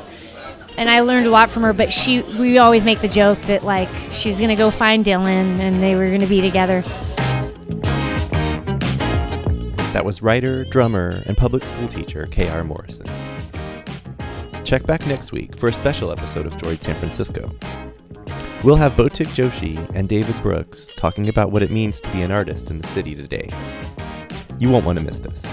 And 0.78 0.90
I 0.90 1.02
learned 1.02 1.26
a 1.26 1.32
lot 1.32 1.50
from 1.50 1.64
her, 1.64 1.74
but 1.74 1.92
she 1.92 2.22
we 2.22 2.60
always 2.60 2.86
make 2.86 3.02
the 3.02 3.08
joke 3.08 3.42
that 3.42 3.64
like 3.64 3.90
she 4.12 4.30
was 4.30 4.40
gonna 4.40 4.56
go 4.56 4.72
find 4.72 5.04
Dylan 5.04 5.60
and 5.60 5.82
they 5.82 5.96
were 5.96 6.10
gonna 6.10 6.28
be 6.28 6.42
together. 6.42 6.84
That 9.94 10.06
was 10.06 10.22
writer, 10.22 10.64
drummer, 10.64 11.22
and 11.26 11.36
public 11.36 11.66
school 11.66 11.90
teacher 11.90 12.26
K.R. 12.32 12.64
Morrison. 12.64 13.08
Check 14.64 14.86
back 14.86 15.06
next 15.06 15.34
week 15.34 15.58
for 15.58 15.68
a 15.68 15.74
special 15.74 16.12
episode 16.12 16.46
of 16.46 16.54
Storied 16.54 16.82
San 16.82 16.96
Francisco. 16.96 17.52
We'll 18.64 18.78
have 18.78 18.94
Botik 18.94 19.28
Joshi 19.28 19.78
and 19.94 20.08
David 20.08 20.42
Brooks 20.42 20.90
talking 20.96 21.28
about 21.28 21.52
what 21.52 21.62
it 21.62 21.72
means 21.72 22.00
to 22.02 22.10
be 22.12 22.22
an 22.22 22.32
artist 22.32 22.72
in 22.72 22.78
the 22.78 22.88
city 22.88 23.16
today. 23.16 23.50
You 24.60 24.70
won't 24.70 24.86
want 24.86 24.98
to 25.00 25.04
miss 25.04 25.18
this. 25.18 25.44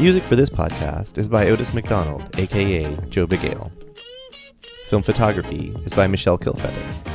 Music 0.00 0.22
for 0.24 0.36
this 0.36 0.48
podcast 0.48 1.18
is 1.18 1.28
by 1.28 1.48
Otis 1.48 1.74
McDonald, 1.74 2.38
aka 2.38 2.84
Joe 3.10 3.26
Bagale. 3.26 3.70
Film 4.88 5.02
photography 5.02 5.76
is 5.84 5.92
by 5.92 6.06
Michelle 6.06 6.38
Kilfeather. 6.38 7.05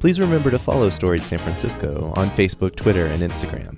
Please 0.00 0.20
remember 0.20 0.50
to 0.50 0.58
follow 0.58 0.88
Storied 0.90 1.24
San 1.24 1.38
Francisco 1.38 2.12
on 2.16 2.30
Facebook, 2.30 2.76
Twitter, 2.76 3.06
and 3.06 3.22
Instagram. 3.22 3.76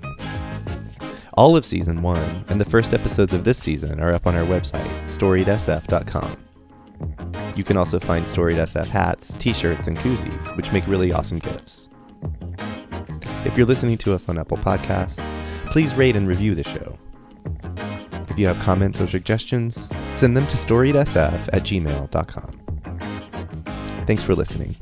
All 1.33 1.55
of 1.55 1.65
season 1.65 2.01
one 2.01 2.45
and 2.49 2.61
the 2.61 2.65
first 2.65 2.93
episodes 2.93 3.33
of 3.33 3.43
this 3.43 3.57
season 3.57 3.99
are 3.99 4.13
up 4.13 4.27
on 4.27 4.35
our 4.35 4.45
website, 4.45 4.87
storiedsf.com. 5.07 6.37
You 7.55 7.63
can 7.63 7.77
also 7.77 7.99
find 7.99 8.27
Storied 8.27 8.57
SF 8.57 8.87
hats, 8.87 9.33
t 9.33 9.53
shirts, 9.53 9.87
and 9.87 9.97
koozies, 9.97 10.55
which 10.55 10.71
make 10.71 10.85
really 10.87 11.11
awesome 11.11 11.39
gifts. 11.39 11.89
If 13.43 13.57
you're 13.57 13.65
listening 13.65 13.97
to 13.99 14.13
us 14.13 14.29
on 14.29 14.37
Apple 14.37 14.57
Podcasts, 14.57 15.19
please 15.71 15.95
rate 15.95 16.15
and 16.15 16.27
review 16.27 16.53
the 16.53 16.63
show. 16.63 16.97
If 18.29 18.37
you 18.37 18.45
have 18.47 18.59
comments 18.59 19.01
or 19.01 19.07
suggestions, 19.07 19.89
send 20.13 20.37
them 20.37 20.45
to 20.47 20.55
storiedsf 20.55 21.49
at 21.51 21.63
gmail.com. 21.63 22.61
Thanks 24.05 24.23
for 24.23 24.35
listening. 24.35 24.75